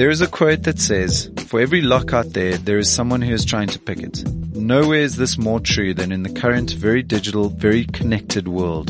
There 0.00 0.08
is 0.08 0.22
a 0.22 0.26
quote 0.26 0.62
that 0.62 0.78
says, 0.78 1.30
for 1.46 1.60
every 1.60 1.82
lock 1.82 2.14
out 2.14 2.32
there, 2.32 2.56
there 2.56 2.78
is 2.78 2.90
someone 2.90 3.20
who 3.20 3.34
is 3.34 3.44
trying 3.44 3.68
to 3.68 3.78
pick 3.78 3.98
it. 3.98 4.26
Nowhere 4.54 5.00
is 5.00 5.16
this 5.16 5.36
more 5.36 5.60
true 5.60 5.92
than 5.92 6.10
in 6.10 6.22
the 6.22 6.32
current 6.32 6.70
very 6.70 7.02
digital, 7.02 7.50
very 7.50 7.84
connected 7.84 8.48
world. 8.48 8.88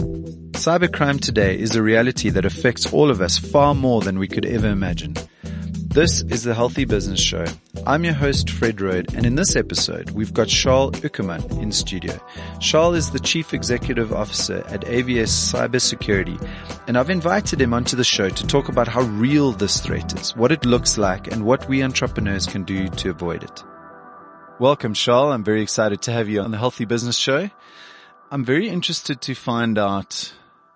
Cybercrime 0.53 1.21
today 1.21 1.59
is 1.59 1.75
a 1.75 1.83
reality 1.83 2.31
that 2.31 2.45
affects 2.45 2.93
all 2.93 3.11
of 3.11 3.21
us 3.21 3.41
far 3.41 3.75
more 3.75 4.03
than 4.03 4.21
we 4.21 4.29
could 4.29 4.47
ever 4.47 4.69
imagine. 4.69 5.17
This 5.93 6.23
is 6.23 6.45
the 6.45 6.55
Healthy 6.55 6.85
Business 6.85 7.19
Show. 7.19 7.45
I'm 7.85 8.05
your 8.05 8.15
host, 8.15 8.49
Fred 8.49 8.81
Roed, 8.81 9.13
and 9.13 9.27
in 9.27 9.35
this 9.35 9.57
episode, 9.57 10.11
we've 10.11 10.33
got 10.33 10.47
Charl 10.47 10.93
Ueckermann 10.93 11.61
in 11.61 11.73
studio. 11.73 12.17
Charl 12.61 12.95
is 12.95 13.11
the 13.11 13.19
Chief 13.19 13.53
Executive 13.53 14.13
Officer 14.13 14.59
at 14.69 14.83
AVeS 14.83 15.53
Cybersecurity, 15.53 16.41
and 16.87 16.97
I've 16.97 17.11
invited 17.11 17.61
him 17.61 17.75
onto 17.75 17.97
the 17.97 18.05
show 18.05 18.29
to 18.29 18.47
talk 18.47 18.69
about 18.69 18.87
how 18.87 19.01
real 19.01 19.51
this 19.51 19.81
threat 19.81 20.17
is, 20.17 20.37
what 20.37 20.53
it 20.53 20.65
looks 20.65 20.97
like, 20.97 21.27
and 21.27 21.45
what 21.45 21.69
we 21.69 21.83
entrepreneurs 21.83 22.47
can 22.47 22.63
do 22.63 22.87
to 22.87 23.11
avoid 23.11 23.43
it. 23.43 23.65
Welcome, 24.61 24.95
Charl. 24.95 25.33
I'm 25.33 25.43
very 25.43 25.61
excited 25.61 26.03
to 26.03 26.13
have 26.13 26.29
you 26.29 26.41
on 26.41 26.53
the 26.53 26.59
Healthy 26.59 26.85
Business 26.85 27.17
Show. 27.17 27.51
I'm 28.31 28.45
very 28.45 28.69
interested 28.69 29.21
to 29.23 29.35
find 29.35 29.77
out 29.77 30.35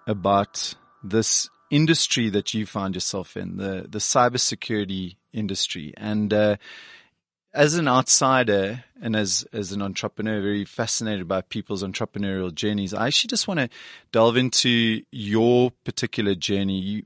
about 0.09 0.75
this 1.05 1.51
industry 1.71 2.29
that 2.31 2.55
you 2.55 2.67
find 2.67 2.95
yourself 2.95 3.37
in, 3.37 3.57
the, 3.57 3.87
the 3.89 3.99
cybersecurity 3.99 5.17
industry. 5.33 5.93
And, 5.97 6.33
uh, 6.33 6.57
as 7.55 7.75
an 7.77 7.87
outsider 7.87 8.85
and 9.01 9.15
as, 9.15 9.47
as 9.53 9.71
an 9.71 9.81
entrepreneur, 9.81 10.43
very 10.43 10.65
fascinated 10.65 11.29
by 11.29 11.41
people's 11.41 11.85
entrepreneurial 11.85 12.53
journeys, 12.53 12.93
I 12.93 13.07
actually 13.07 13.29
just 13.29 13.47
want 13.47 13.61
to 13.61 13.69
delve 14.11 14.37
into 14.37 15.03
your 15.13 15.71
particular 15.85 16.35
journey. 16.35 17.03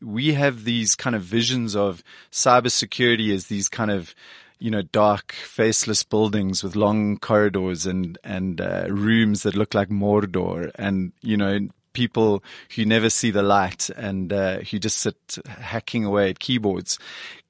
We, 0.00 0.32
have 0.32 0.64
these 0.64 0.94
kind 0.94 1.14
of 1.14 1.22
visions 1.22 1.76
of 1.76 2.02
cybersecurity 2.32 3.32
as 3.34 3.48
these 3.48 3.68
kind 3.68 3.90
of, 3.90 4.14
you 4.58 4.70
know, 4.70 4.82
dark, 4.82 5.32
faceless 5.32 6.02
buildings 6.02 6.64
with 6.64 6.76
long 6.76 7.18
corridors 7.18 7.84
and, 7.84 8.16
and, 8.24 8.60
uh, 8.60 8.86
rooms 8.88 9.42
that 9.42 9.54
look 9.54 9.74
like 9.74 9.90
Mordor 9.90 10.70
and, 10.76 11.12
you 11.20 11.36
know, 11.36 11.68
people 11.92 12.42
who 12.74 12.84
never 12.84 13.10
see 13.10 13.30
the 13.30 13.42
light 13.42 13.90
and 13.90 14.32
uh, 14.32 14.58
who 14.58 14.78
just 14.78 14.98
sit 14.98 15.38
hacking 15.46 16.04
away 16.04 16.30
at 16.30 16.38
keyboards. 16.38 16.98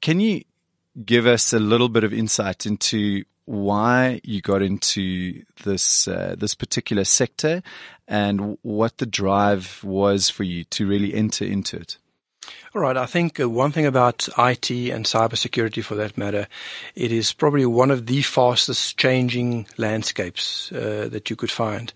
Can 0.01 0.21
you 0.21 0.43
give 1.05 1.27
us 1.27 1.53
a 1.53 1.59
little 1.59 1.89
bit 1.89 2.05
of 2.05 2.13
insight 2.13 2.67
into 2.67 3.25
why 3.45 4.21
you 4.23 4.41
got 4.41 4.63
into 4.63 5.43
this 5.65 6.07
uh, 6.07 6.35
this 6.39 6.55
particular 6.55 7.05
sector 7.05 7.63
and 8.07 8.59
what 8.63 8.99
the 8.99 9.07
drive 9.07 9.83
was 9.83 10.31
for 10.31 10.45
you 10.45 10.65
to 10.65 10.87
really 10.87 11.15
enter 11.15 11.45
into 11.45 11.77
it? 11.77 11.99
All 12.73 12.83
right. 12.83 12.97
I 12.97 13.07
think 13.07 13.41
uh, 13.41 13.51
one 13.51 13.73
thing 13.73 13.85
about 13.85 14.29
IT 14.39 14.71
and 14.71 15.05
cybersecurity, 15.05 15.83
for 15.83 15.97
that 15.97 16.17
matter, 16.17 16.47
it 16.95 17.11
is 17.11 17.33
probably 17.33 17.67
one 17.67 17.91
of 17.91 18.07
the 18.07 18.23
fastest 18.23 18.97
changing 18.97 19.67
landscapes 19.77 20.71
uh, 20.71 21.09
that 21.11 21.29
you 21.31 21.37
could 21.37 21.51
find. 21.51 21.93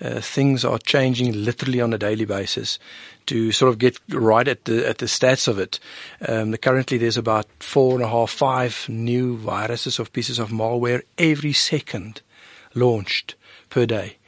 Uh, 0.00 0.20
things 0.20 0.64
are 0.64 0.78
changing 0.78 1.44
literally 1.44 1.80
on 1.80 1.92
a 1.92 1.98
daily 1.98 2.24
basis. 2.24 2.78
To 3.26 3.52
sort 3.52 3.70
of 3.70 3.78
get 3.78 3.98
right 4.10 4.46
at 4.46 4.66
the 4.66 4.86
at 4.86 4.98
the 4.98 5.06
stats 5.06 5.48
of 5.48 5.58
it, 5.58 5.80
um, 6.28 6.54
currently 6.58 6.98
there's 6.98 7.16
about 7.16 7.46
four 7.58 7.94
and 7.94 8.04
a 8.04 8.08
half, 8.08 8.30
five 8.30 8.84
new 8.86 9.38
viruses 9.38 9.98
of 9.98 10.12
pieces 10.12 10.38
of 10.38 10.50
malware 10.50 11.02
every 11.16 11.54
second 11.54 12.20
launched 12.74 13.34
per 13.70 13.86
day 13.86 14.18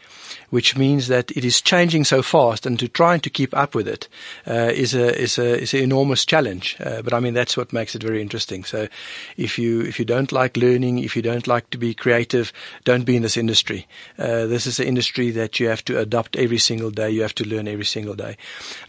which 0.50 0.76
means 0.76 1.08
that 1.08 1.30
it 1.36 1.44
is 1.44 1.60
changing 1.60 2.04
so 2.04 2.22
fast, 2.22 2.66
and 2.66 2.78
to 2.78 2.88
trying 2.88 3.20
to 3.20 3.30
keep 3.30 3.56
up 3.56 3.74
with 3.74 3.88
it 3.88 4.08
uh, 4.46 4.70
is 4.74 4.94
a 4.94 5.18
is 5.20 5.38
a 5.38 5.60
is 5.60 5.74
an 5.74 5.80
enormous 5.80 6.24
challenge. 6.24 6.76
Uh, 6.80 7.02
but 7.02 7.12
I 7.12 7.20
mean 7.20 7.34
that's 7.34 7.56
what 7.56 7.72
makes 7.72 7.94
it 7.94 8.02
very 8.02 8.22
interesting. 8.22 8.64
So 8.64 8.88
if 9.36 9.58
you 9.58 9.82
if 9.82 9.98
you 9.98 10.04
don't 10.04 10.32
like 10.32 10.56
learning, 10.56 10.98
if 10.98 11.16
you 11.16 11.22
don't 11.22 11.46
like 11.46 11.70
to 11.70 11.78
be 11.78 11.94
creative, 11.94 12.52
don't 12.84 13.04
be 13.04 13.16
in 13.16 13.22
this 13.22 13.36
industry. 13.36 13.86
Uh, 14.18 14.46
this 14.46 14.66
is 14.66 14.80
an 14.80 14.86
industry 14.86 15.30
that 15.32 15.60
you 15.60 15.68
have 15.68 15.84
to 15.86 15.98
adopt 15.98 16.36
every 16.36 16.58
single 16.58 16.90
day. 16.90 17.10
You 17.10 17.22
have 17.22 17.34
to 17.36 17.44
learn 17.44 17.68
every 17.68 17.84
single 17.84 18.14
day. 18.14 18.36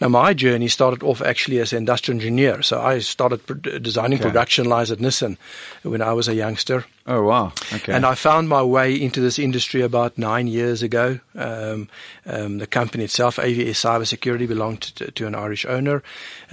Now 0.02 0.10
my 0.10 0.34
journey 0.34 0.68
started 0.68 1.04
off 1.04 1.22
actually 1.22 1.60
as 1.60 1.74
an 1.74 1.80
industrial 1.80 2.18
engineer. 2.18 2.62
So 2.62 2.82
I 2.82 3.00
started 3.00 3.46
pro- 3.46 3.80
designing 3.80 4.20
okay. 4.20 4.30
production 4.30 4.66
lines 4.66 4.92
at 4.92 5.00
Nissan 5.00 5.38
when 5.84 6.02
I 6.02 6.14
was 6.14 6.28
a 6.28 6.36
youngster. 6.36 6.86
Oh 7.10 7.24
wow! 7.24 7.54
Okay. 7.72 7.94
And 7.94 8.06
I 8.06 8.16
found 8.16 8.50
my 8.50 8.62
way 8.62 8.94
into 8.94 9.22
this 9.22 9.40
industry 9.40 9.82
about 9.82 10.18
nine 10.18 10.48
years 10.48 10.84
ago. 10.84 11.20
Um, 11.36 11.88
um, 12.26 12.58
the 12.58 12.68
company 12.68 13.06
itself, 13.06 13.38
AVeS 13.38 13.76
Cybersecurity, 13.76 14.46
belonged 14.46 14.82
to, 14.82 15.10
to 15.12 15.26
an 15.26 15.34
Irish 15.34 15.66
owner, 15.66 16.04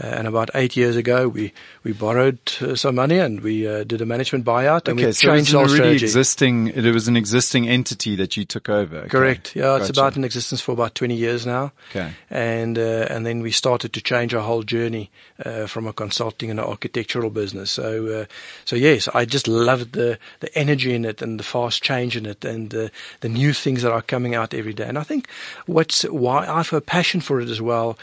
uh, 0.02 0.06
and 0.06 0.28
about 0.28 0.50
eight 0.54 0.76
years 0.76 0.94
ago, 0.94 1.26
we 1.26 1.52
we 1.82 1.92
borrowed 1.92 2.38
uh, 2.60 2.76
some 2.76 2.94
money 2.94 3.18
and 3.18 3.40
we 3.40 3.66
uh, 3.66 3.82
did 3.82 4.00
a 4.00 4.06
management 4.06 4.44
buyout 4.44 4.86
and 4.86 4.98
okay, 4.98 5.06
we 5.06 5.12
so 5.12 5.26
changed 5.28 5.52
it 5.52 5.56
was 5.56 5.72
our 5.72 5.76
already 5.76 5.98
strategy. 5.98 6.04
existing. 6.04 6.68
It 6.68 6.94
was 6.94 7.08
an 7.08 7.16
existing 7.16 7.68
entity 7.68 8.14
that 8.16 8.36
you 8.36 8.44
took 8.44 8.68
over. 8.68 8.98
Okay. 8.98 9.08
Correct. 9.08 9.56
Yeah, 9.56 9.76
it's 9.76 9.88
Gotcha. 9.88 10.00
about 10.00 10.16
in 10.16 10.24
existence 10.24 10.60
for 10.60 10.70
about 10.70 10.94
twenty 10.94 11.16
years 11.16 11.44
now. 11.44 11.72
Okay. 11.90 12.12
and 12.30 12.78
uh, 12.78 13.06
and 13.10 13.26
then 13.26 13.40
we 13.40 13.50
started 13.50 13.92
to 13.92 14.00
change 14.00 14.34
our 14.34 14.42
whole 14.42 14.62
journey 14.62 15.10
uh, 15.44 15.66
from 15.66 15.88
a 15.88 15.92
consulting 15.92 16.50
and 16.50 16.60
an 16.60 16.66
architectural 16.66 17.30
business. 17.30 17.72
So 17.72 18.06
uh, 18.20 18.24
so 18.64 18.76
yes, 18.76 19.08
I 19.12 19.24
just 19.24 19.48
loved 19.48 19.92
the 19.92 20.18
the 20.44 20.58
energy 20.58 20.94
in 20.94 21.04
it 21.04 21.22
and 21.22 21.40
the 21.40 21.44
fast 21.44 21.82
change 21.82 22.16
in 22.16 22.26
it 22.26 22.44
and 22.44 22.70
the 22.70 22.90
the 23.20 23.28
new 23.28 23.52
things 23.52 23.82
that 23.82 23.92
are 23.92 24.02
coming 24.02 24.34
out 24.34 24.52
every 24.52 24.74
day. 24.74 24.86
And 24.86 24.98
I 24.98 25.02
think 25.02 25.28
what's 25.66 26.02
why 26.02 26.46
I 26.46 26.58
have 26.58 26.72
a 26.72 26.80
passion 26.80 27.20
for 27.20 27.40
it 27.40 27.48
as 27.48 27.60
well. 27.60 27.96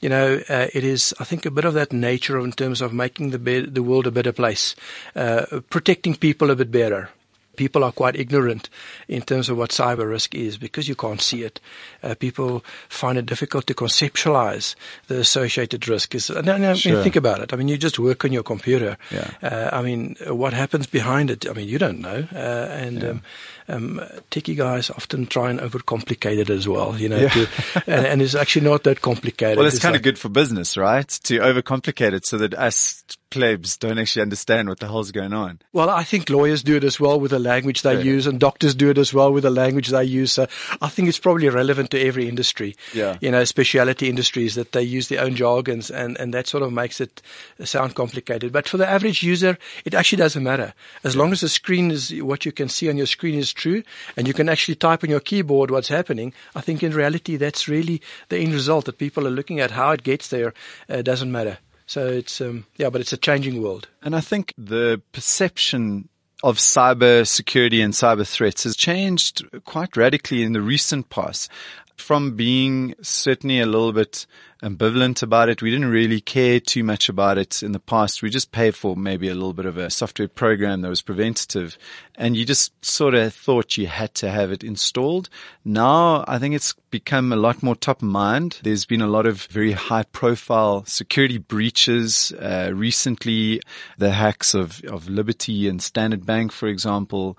You 0.00 0.08
know, 0.08 0.40
uh, 0.48 0.66
it 0.74 0.84
is 0.84 1.14
I 1.20 1.24
think 1.24 1.46
a 1.46 1.50
bit 1.50 1.64
of 1.64 1.74
that 1.74 1.92
nature 1.92 2.38
in 2.40 2.52
terms 2.52 2.80
of 2.80 2.92
making 2.92 3.30
the 3.30 3.38
be- 3.38 3.60
the 3.60 3.82
world 3.82 4.06
a 4.06 4.10
better 4.10 4.32
place, 4.32 4.74
uh, 5.14 5.60
protecting 5.70 6.16
people 6.16 6.50
a 6.50 6.56
bit 6.56 6.70
better 6.70 7.10
people 7.56 7.84
are 7.84 7.92
quite 7.92 8.16
ignorant 8.16 8.68
in 9.08 9.22
terms 9.22 9.48
of 9.48 9.56
what 9.56 9.70
cyber 9.70 10.08
risk 10.08 10.34
is 10.34 10.58
because 10.58 10.88
you 10.88 10.94
can't 10.94 11.20
see 11.20 11.42
it. 11.42 11.60
Uh, 12.02 12.14
people 12.14 12.64
find 12.88 13.18
it 13.18 13.26
difficult 13.26 13.66
to 13.66 13.74
conceptualize 13.74 14.74
the 15.08 15.18
associated 15.20 15.88
risk. 15.88 16.14
Is, 16.14 16.30
no, 16.30 16.56
no, 16.56 16.74
Sure. 16.74 16.92
I 16.92 16.94
mean, 16.96 17.02
think 17.04 17.16
about 17.16 17.40
it. 17.40 17.52
I 17.52 17.56
mean, 17.56 17.68
you 17.68 17.76
just 17.78 17.98
work 17.98 18.24
on 18.24 18.32
your 18.32 18.42
computer. 18.42 18.96
Yeah. 19.10 19.30
Uh, 19.42 19.70
I 19.72 19.82
mean, 19.82 20.16
what 20.26 20.52
happens 20.52 20.86
behind 20.86 21.30
it? 21.30 21.48
I 21.48 21.52
mean, 21.52 21.68
you 21.68 21.78
don't 21.78 22.00
know. 22.00 22.26
Uh, 22.34 22.36
and 22.70 23.04
um, 23.04 23.22
um, 23.68 24.00
techie 24.30 24.56
guys 24.56 24.90
often 24.90 25.26
try 25.26 25.50
and 25.50 25.60
overcomplicate 25.60 26.38
it 26.38 26.50
as 26.50 26.68
well, 26.68 26.96
you 26.98 27.08
know, 27.08 27.18
Yeah. 27.18 27.28
to, 27.30 27.48
and, 27.86 28.06
and 28.06 28.22
it's 28.22 28.34
actually 28.34 28.66
not 28.66 28.84
that 28.84 29.00
complicated. 29.00 29.58
Well, 29.58 29.66
it's, 29.66 29.78
kind 29.78 29.92
like- 29.92 30.00
of 30.00 30.04
good 30.04 30.18
for 30.18 30.28
business, 30.28 30.76
right? 30.76 31.08
To 31.08 31.38
overcomplicate 31.38 32.12
it 32.12 32.26
so 32.26 32.38
that 32.38 32.54
us 32.54 33.02
plebs 33.34 33.76
don't 33.76 33.98
actually 33.98 34.22
understand 34.22 34.68
what 34.68 34.78
the 34.78 34.86
hell's 34.86 35.10
going 35.10 35.32
on. 35.32 35.58
Well, 35.72 35.90
I 35.90 36.04
think 36.04 36.30
lawyers 36.30 36.62
do 36.62 36.76
it 36.76 36.84
as 36.84 37.00
well 37.00 37.18
with 37.18 37.32
the 37.32 37.38
language 37.40 37.82
they 37.82 37.94
Yeah. 37.94 38.14
use, 38.14 38.26
and 38.28 38.38
doctors 38.38 38.74
do 38.76 38.90
it 38.90 38.98
as 38.98 39.12
well 39.12 39.32
with 39.32 39.42
the 39.42 39.50
language 39.50 39.88
they 39.88 40.04
use. 40.04 40.30
So 40.32 40.46
I 40.80 40.88
think 40.88 41.08
it's 41.08 41.18
probably 41.18 41.48
relevant 41.48 41.90
to 41.90 42.00
every 42.00 42.28
industry. 42.28 42.76
Yeah. 42.92 43.16
You 43.20 43.32
know, 43.32 43.42
speciality 43.44 44.08
industries 44.08 44.54
that 44.54 44.70
they 44.70 44.82
use 44.82 45.08
their 45.08 45.22
own 45.24 45.34
jargons, 45.34 45.90
and, 45.90 46.16
and 46.20 46.32
that 46.32 46.46
sort 46.46 46.62
of 46.62 46.72
makes 46.72 47.00
it 47.00 47.22
sound 47.64 47.96
complicated. 47.96 48.52
But 48.52 48.68
for 48.68 48.76
the 48.76 48.88
average 48.88 49.22
user, 49.24 49.58
it 49.84 49.94
actually 49.94 50.18
doesn't 50.18 50.42
matter. 50.42 50.72
As 51.02 51.16
long 51.16 51.32
as 51.32 51.40
the 51.40 51.48
screen 51.48 51.90
is 51.90 52.14
what 52.22 52.46
you 52.46 52.52
can 52.52 52.68
see 52.68 52.88
on 52.88 52.96
your 52.96 53.06
screen 53.06 53.34
is 53.34 53.52
true, 53.52 53.82
and 54.16 54.28
you 54.28 54.34
can 54.34 54.48
actually 54.48 54.76
type 54.76 55.02
on 55.02 55.10
your 55.10 55.20
keyboard 55.20 55.70
what's 55.72 55.88
happening, 55.88 56.32
I 56.54 56.60
think 56.60 56.82
in 56.84 56.92
reality 56.94 57.36
that's 57.36 57.66
really 57.68 58.00
the 58.28 58.38
end 58.38 58.52
result 58.54 58.84
that 58.84 58.98
people 58.98 59.26
are 59.26 59.30
looking 59.30 59.58
at. 59.58 59.72
How 59.72 59.90
it 59.90 60.04
gets 60.04 60.28
there 60.28 60.54
uh, 60.88 61.02
doesn't 61.02 61.32
matter. 61.32 61.58
So 61.86 62.06
it's 62.06 62.40
um, 62.40 62.66
yeah, 62.76 62.90
but 62.90 63.00
it's 63.00 63.12
a 63.12 63.16
changing 63.16 63.62
world. 63.62 63.88
And 64.02 64.16
I 64.16 64.20
think 64.20 64.52
the 64.56 65.00
perception 65.12 66.08
of 66.42 66.58
cyber 66.58 67.26
security 67.26 67.80
and 67.80 67.94
cyber 67.94 68.26
threats 68.28 68.64
has 68.64 68.76
changed 68.76 69.44
quite 69.64 69.96
radically 69.96 70.42
in 70.42 70.52
the 70.52 70.60
recent 70.60 71.08
past. 71.08 71.50
From 71.96 72.36
being 72.36 72.94
certainly 73.02 73.60
a 73.60 73.66
little 73.66 73.92
bit 73.92 74.26
ambivalent 74.64 75.22
about 75.22 75.48
it, 75.48 75.62
we 75.62 75.70
didn't 75.70 75.90
really 75.90 76.20
care 76.20 76.58
too 76.58 76.82
much 76.82 77.08
about 77.08 77.38
it 77.38 77.62
in 77.62 77.72
the 77.72 77.78
past. 77.78 78.22
We 78.22 78.30
just 78.30 78.50
paid 78.50 78.74
for 78.74 78.96
maybe 78.96 79.28
a 79.28 79.34
little 79.34 79.52
bit 79.52 79.66
of 79.66 79.76
a 79.76 79.90
software 79.90 80.26
program 80.26 80.80
that 80.80 80.88
was 80.88 81.02
preventative 81.02 81.76
and 82.16 82.36
you 82.36 82.44
just 82.44 82.72
sort 82.84 83.14
of 83.14 83.34
thought 83.34 83.76
you 83.76 83.86
had 83.86 84.14
to 84.16 84.30
have 84.30 84.50
it 84.50 84.64
installed. 84.64 85.28
Now 85.64 86.24
I 86.26 86.38
think 86.38 86.54
it's 86.54 86.74
become 86.90 87.32
a 87.32 87.36
lot 87.36 87.62
more 87.62 87.76
top 87.76 88.02
of 88.02 88.08
mind. 88.08 88.58
There's 88.62 88.86
been 88.86 89.02
a 89.02 89.06
lot 89.06 89.26
of 89.26 89.42
very 89.44 89.72
high 89.72 90.04
profile 90.04 90.84
security 90.86 91.38
breaches. 91.38 92.32
Uh, 92.32 92.70
recently, 92.74 93.60
the 93.98 94.12
hacks 94.12 94.54
of, 94.54 94.82
of 94.84 95.08
Liberty 95.08 95.68
and 95.68 95.82
Standard 95.82 96.24
Bank, 96.24 96.52
for 96.52 96.68
example. 96.68 97.36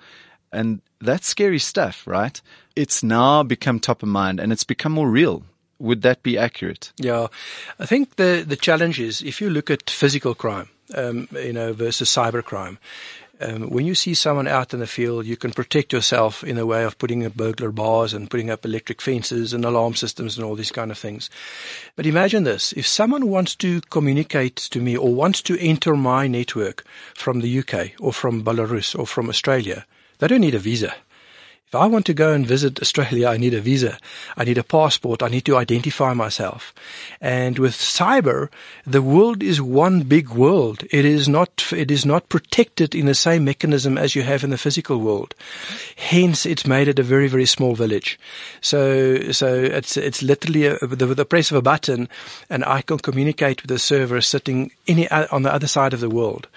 And 0.51 0.81
that's 1.05 1.27
scary 1.27 1.59
stuff, 1.59 2.05
right? 2.05 2.41
It's 2.75 3.03
now 3.03 3.43
become 3.43 3.79
top 3.79 4.03
of 4.03 4.09
mind 4.09 4.39
and 4.39 4.51
it's 4.51 4.63
become 4.63 4.91
more 4.91 5.09
real. 5.09 5.43
Would 5.79 6.01
that 6.03 6.23
be 6.23 6.37
accurate? 6.37 6.91
Yeah, 6.97 7.27
I 7.79 7.85
think 7.85 8.15
the 8.15 8.43
the 8.47 8.55
challenge 8.55 8.99
is 8.99 9.21
if 9.21 9.41
you 9.41 9.49
look 9.49 9.69
at 9.69 9.89
physical 9.89 10.33
crime, 10.33 10.69
um, 10.93 11.27
you 11.31 11.53
know, 11.53 11.73
versus 11.73 12.09
cyber 12.09 12.43
crime. 12.43 12.79
Um, 13.41 13.69
when 13.69 13.85
you 13.85 13.95
see 13.95 14.13
someone 14.13 14.47
out 14.47 14.73
in 14.73 14.79
the 14.79 14.87
field, 14.87 15.25
you 15.25 15.35
can 15.35 15.51
protect 15.51 15.91
yourself 15.91 16.41
in 16.43 16.57
a 16.57 16.65
way 16.65 16.85
of 16.85 16.97
putting 16.97 17.25
up 17.25 17.33
burglar 17.35 17.71
bars 17.71 18.13
and 18.13 18.29
putting 18.29 18.49
up 18.49 18.63
electric 18.63 19.01
fences 19.01 19.53
and 19.53 19.65
alarm 19.65 19.95
systems 19.95 20.37
and 20.37 20.45
all 20.45 20.55
these 20.55 20.71
kind 20.71 20.89
of 20.89 20.97
things. 20.97 21.29
But 21.97 22.05
imagine 22.05 22.45
this. 22.45 22.71
If 22.73 22.87
someone 22.87 23.27
wants 23.27 23.55
to 23.57 23.81
communicate 23.89 24.55
to 24.55 24.79
me 24.79 24.95
or 24.95 25.13
wants 25.13 25.41
to 25.43 25.59
enter 25.59 25.95
my 25.95 26.27
network 26.27 26.85
from 27.13 27.41
the 27.41 27.59
UK 27.59 27.99
or 27.99 28.13
from 28.13 28.41
Belarus 28.41 28.97
or 28.97 29.05
from 29.05 29.27
Australia, 29.27 29.85
they 30.19 30.27
don't 30.27 30.41
need 30.41 30.55
a 30.55 30.59
visa. 30.59 30.93
If 31.69 31.73
I 31.73 31.87
want 31.87 32.05
to 32.05 32.13
go 32.13 32.31
and 32.31 32.45
visit 32.45 32.79
Australia, 32.79 33.27
I 33.27 33.37
need 33.37 33.55
a 33.55 33.59
visa. 33.59 33.97
I 34.37 34.43
need 34.43 34.59
a 34.59 34.63
passport. 34.63 35.23
I 35.23 35.29
need 35.29 35.45
to 35.45 35.57
identify 35.57 36.13
myself. 36.13 36.75
And 37.19 37.57
with 37.57 37.73
cyber, 37.73 38.49
the 38.85 39.01
world 39.01 39.41
is 39.41 39.59
one 39.59 40.03
big 40.03 40.29
world. 40.29 40.83
It 40.91 41.05
is 41.05 41.27
not, 41.27 41.73
it 41.75 41.89
is 41.89 42.05
not 42.05 42.29
protected 42.29 42.93
in 42.93 43.07
the 43.07 43.15
same 43.15 43.45
mechanism 43.45 43.97
as 43.97 44.13
you 44.13 44.21
have 44.21 44.43
in 44.43 44.51
the 44.51 44.59
physical 44.59 44.99
world. 44.99 45.33
Hence, 45.95 46.45
it's 46.45 46.67
made 46.67 46.87
it 46.87 46.99
a 46.99 47.03
very, 47.03 47.27
very 47.27 47.47
small 47.47 47.73
village. 47.73 48.19
So, 48.61 49.31
so 49.31 49.55
it's, 49.55 49.97
it's 49.97 50.21
literally 50.21 50.67
a, 50.67 50.77
the, 50.77 51.07
the 51.07 51.25
press 51.25 51.49
of 51.49 51.57
a 51.57 51.63
button 51.63 52.07
and 52.47 52.63
I 52.63 52.83
can 52.83 52.99
communicate 52.99 53.63
with 53.63 53.69
the 53.69 53.79
server 53.79 54.21
sitting 54.21 54.69
any, 54.87 55.09
on 55.09 55.41
the 55.41 55.53
other 55.53 55.67
side 55.67 55.95
of 55.95 55.99
the 55.99 56.11
world. 56.11 56.47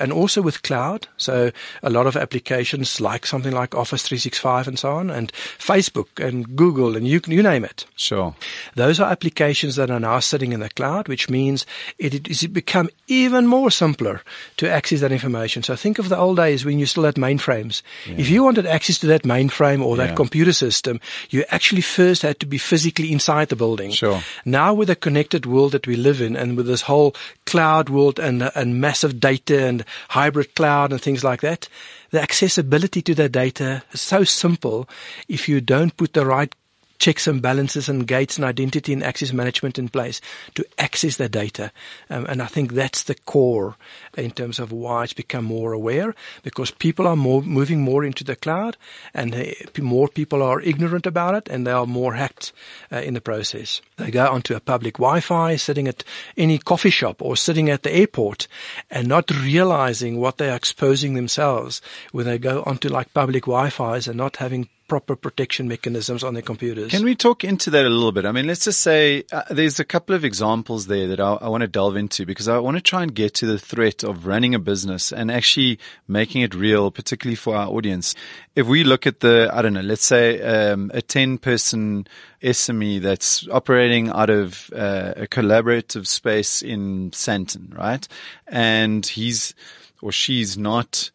And 0.00 0.12
also 0.12 0.42
with 0.42 0.64
cloud. 0.64 1.06
So 1.16 1.52
a 1.84 1.90
lot 1.90 2.08
of 2.08 2.16
applications 2.16 3.00
like 3.00 3.26
something 3.26 3.52
like 3.52 3.76
Office 3.76 4.02
365 4.02 4.55
and 4.64 4.78
so 4.78 4.92
on, 4.92 5.10
and 5.10 5.32
Facebook 5.32 6.24
and 6.24 6.56
Google 6.56 6.96
and 6.96 7.06
you, 7.06 7.20
you 7.26 7.42
name 7.42 7.64
it. 7.64 7.84
Sure. 7.96 8.34
Those 8.74 9.00
are 9.00 9.10
applications 9.10 9.76
that 9.76 9.90
are 9.90 10.00
now 10.00 10.20
sitting 10.20 10.52
in 10.52 10.60
the 10.60 10.70
cloud, 10.70 11.08
which 11.08 11.28
means 11.28 11.66
it 11.98 12.26
has 12.26 12.46
become 12.46 12.88
even 13.06 13.46
more 13.46 13.70
simpler 13.70 14.22
to 14.56 14.70
access 14.70 15.00
that 15.00 15.12
information. 15.12 15.62
So 15.62 15.76
think 15.76 15.98
of 15.98 16.08
the 16.08 16.16
old 16.16 16.36
days 16.36 16.64
when 16.64 16.78
you 16.78 16.86
still 16.86 17.04
had 17.04 17.16
mainframes. 17.16 17.82
Yeah. 18.06 18.16
If 18.18 18.28
you 18.28 18.42
wanted 18.42 18.66
access 18.66 18.98
to 18.98 19.06
that 19.08 19.22
mainframe 19.22 19.84
or 19.84 19.96
that 19.96 20.10
yeah. 20.10 20.14
computer 20.14 20.52
system, 20.52 21.00
you 21.30 21.44
actually 21.50 21.82
first 21.82 22.22
had 22.22 22.40
to 22.40 22.46
be 22.46 22.58
physically 22.58 23.12
inside 23.12 23.48
the 23.48 23.56
building. 23.56 23.90
Sure. 23.90 24.22
Now 24.44 24.74
with 24.74 24.88
the 24.88 24.96
connected 24.96 25.46
world 25.46 25.72
that 25.72 25.86
we 25.86 25.96
live 25.96 26.20
in 26.20 26.36
and 26.36 26.56
with 26.56 26.66
this 26.66 26.82
whole 26.82 27.14
cloud 27.44 27.88
world 27.88 28.18
and, 28.18 28.50
and 28.54 28.80
massive 28.80 29.20
data 29.20 29.64
and 29.64 29.84
hybrid 30.08 30.54
cloud 30.54 30.92
and 30.92 31.00
things 31.00 31.24
like 31.24 31.40
that, 31.40 31.68
the 32.16 32.22
accessibility 32.22 33.02
to 33.02 33.14
the 33.14 33.28
data 33.28 33.82
is 33.92 34.00
so 34.00 34.24
simple 34.24 34.88
if 35.28 35.50
you 35.50 35.60
don't 35.60 35.98
put 35.98 36.14
the 36.14 36.24
right 36.24 36.54
checks 36.98 37.26
and 37.26 37.42
balances 37.42 37.88
and 37.88 38.06
gates 38.06 38.36
and 38.36 38.44
identity 38.44 38.92
and 38.92 39.02
access 39.02 39.32
management 39.32 39.78
in 39.78 39.88
place 39.88 40.20
to 40.54 40.64
access 40.78 41.16
the 41.16 41.28
data. 41.28 41.72
Um, 42.10 42.26
and 42.26 42.42
I 42.42 42.46
think 42.46 42.72
that's 42.72 43.04
the 43.04 43.14
core 43.14 43.76
in 44.16 44.30
terms 44.30 44.58
of 44.58 44.72
why 44.72 45.04
it's 45.04 45.12
become 45.12 45.44
more 45.44 45.72
aware 45.72 46.14
because 46.42 46.70
people 46.70 47.06
are 47.06 47.16
more 47.16 47.42
moving 47.42 47.80
more 47.80 48.04
into 48.04 48.24
the 48.24 48.36
cloud 48.36 48.76
and 49.14 49.34
uh, 49.34 49.44
more 49.80 50.08
people 50.08 50.42
are 50.42 50.60
ignorant 50.60 51.06
about 51.06 51.34
it 51.34 51.48
and 51.48 51.66
they 51.66 51.72
are 51.72 51.86
more 51.86 52.14
hacked 52.14 52.52
uh, 52.92 52.96
in 52.96 53.14
the 53.14 53.20
process. 53.20 53.80
They 53.96 54.10
go 54.10 54.28
onto 54.28 54.54
a 54.54 54.60
public 54.60 54.94
Wi-Fi 54.94 55.56
sitting 55.56 55.88
at 55.88 56.04
any 56.36 56.58
coffee 56.58 56.90
shop 56.90 57.22
or 57.22 57.36
sitting 57.36 57.70
at 57.70 57.82
the 57.82 57.94
airport 57.94 58.48
and 58.90 59.06
not 59.06 59.30
realizing 59.30 60.18
what 60.18 60.38
they 60.38 60.50
are 60.50 60.56
exposing 60.56 61.14
themselves 61.14 61.80
when 62.12 62.26
they 62.26 62.38
go 62.38 62.62
onto 62.64 62.88
like 62.88 63.12
public 63.14 63.44
Wi-Fi's 63.44 64.08
and 64.08 64.16
not 64.16 64.36
having 64.36 64.68
proper 64.88 65.16
protection 65.16 65.66
mechanisms 65.66 66.22
on 66.22 66.34
their 66.34 66.42
computers. 66.42 66.90
Can 66.90 67.04
we 67.04 67.14
talk 67.14 67.44
into 67.44 67.70
that 67.70 67.84
a 67.84 67.88
little 67.88 68.12
bit? 68.12 68.24
I 68.24 68.32
mean, 68.32 68.46
let's 68.46 68.64
just 68.64 68.80
say 68.80 69.24
uh, 69.32 69.42
there's 69.50 69.80
a 69.80 69.84
couple 69.84 70.14
of 70.14 70.24
examples 70.24 70.86
there 70.86 71.08
that 71.08 71.20
I, 71.20 71.34
I 71.34 71.48
want 71.48 71.62
to 71.62 71.68
delve 71.68 71.96
into 71.96 72.24
because 72.24 72.48
I 72.48 72.58
want 72.58 72.76
to 72.76 72.82
try 72.82 73.02
and 73.02 73.14
get 73.14 73.34
to 73.34 73.46
the 73.46 73.58
threat 73.58 74.04
of 74.04 74.26
running 74.26 74.54
a 74.54 74.58
business 74.58 75.12
and 75.12 75.30
actually 75.30 75.78
making 76.06 76.42
it 76.42 76.54
real, 76.54 76.90
particularly 76.90 77.36
for 77.36 77.56
our 77.56 77.68
audience. 77.68 78.14
If 78.54 78.66
we 78.66 78.84
look 78.84 79.06
at 79.06 79.20
the, 79.20 79.50
I 79.52 79.62
don't 79.62 79.74
know, 79.74 79.80
let's 79.80 80.04
say 80.04 80.40
um, 80.42 80.90
a 80.94 81.02
10 81.02 81.38
person 81.38 82.06
SME 82.42 83.00
that's 83.00 83.48
operating 83.48 84.10
out 84.10 84.30
of 84.30 84.70
uh, 84.74 85.14
a 85.16 85.26
collaborative 85.26 86.06
space 86.06 86.62
in 86.62 87.10
Sandton, 87.10 87.76
right? 87.76 88.06
And 88.46 89.04
he's 89.04 89.54
or 90.02 90.12
she's 90.12 90.56
not 90.56 91.10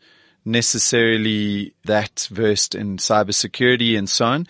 necessarily 0.45 1.73
that 1.85 2.27
versed 2.31 2.75
in 2.75 2.97
cybersecurity 2.97 3.97
and 3.97 4.09
so 4.09 4.25
on. 4.25 4.47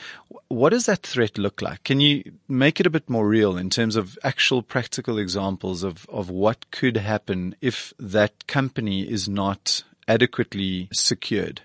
What 0.47 0.69
does 0.69 0.85
that 0.85 1.03
threat 1.03 1.37
look 1.37 1.61
like? 1.61 1.83
Can 1.83 1.99
you 1.99 2.33
make 2.47 2.79
it 2.79 2.85
a 2.85 2.89
bit 2.91 3.09
more 3.09 3.27
real 3.27 3.57
in 3.57 3.69
terms 3.69 3.95
of 3.95 4.17
actual 4.23 4.61
practical 4.61 5.17
examples 5.17 5.83
of, 5.83 6.05
of 6.09 6.29
what 6.29 6.69
could 6.71 6.97
happen 6.97 7.55
if 7.61 7.93
that 7.99 8.47
company 8.47 9.09
is 9.09 9.27
not 9.27 9.83
adequately 10.07 10.89
secured? 10.91 11.61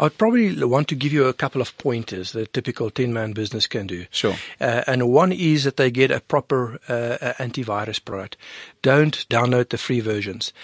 I'd 0.00 0.16
probably 0.16 0.64
want 0.64 0.88
to 0.88 0.94
give 0.94 1.12
you 1.12 1.26
a 1.26 1.34
couple 1.34 1.60
of 1.60 1.76
pointers 1.76 2.32
that 2.32 2.40
a 2.40 2.46
typical 2.46 2.90
10 2.90 3.12
man 3.12 3.32
business 3.32 3.66
can 3.66 3.86
do. 3.86 4.06
Sure. 4.10 4.34
Uh, 4.58 4.82
and 4.86 5.10
one 5.10 5.30
is 5.30 5.64
that 5.64 5.76
they 5.76 5.90
get 5.90 6.10
a 6.10 6.20
proper 6.20 6.80
uh, 6.88 7.34
antivirus 7.38 8.02
product. 8.02 8.38
Don't 8.80 9.28
download 9.28 9.68
the 9.68 9.76
free 9.76 10.00
versions. 10.00 10.54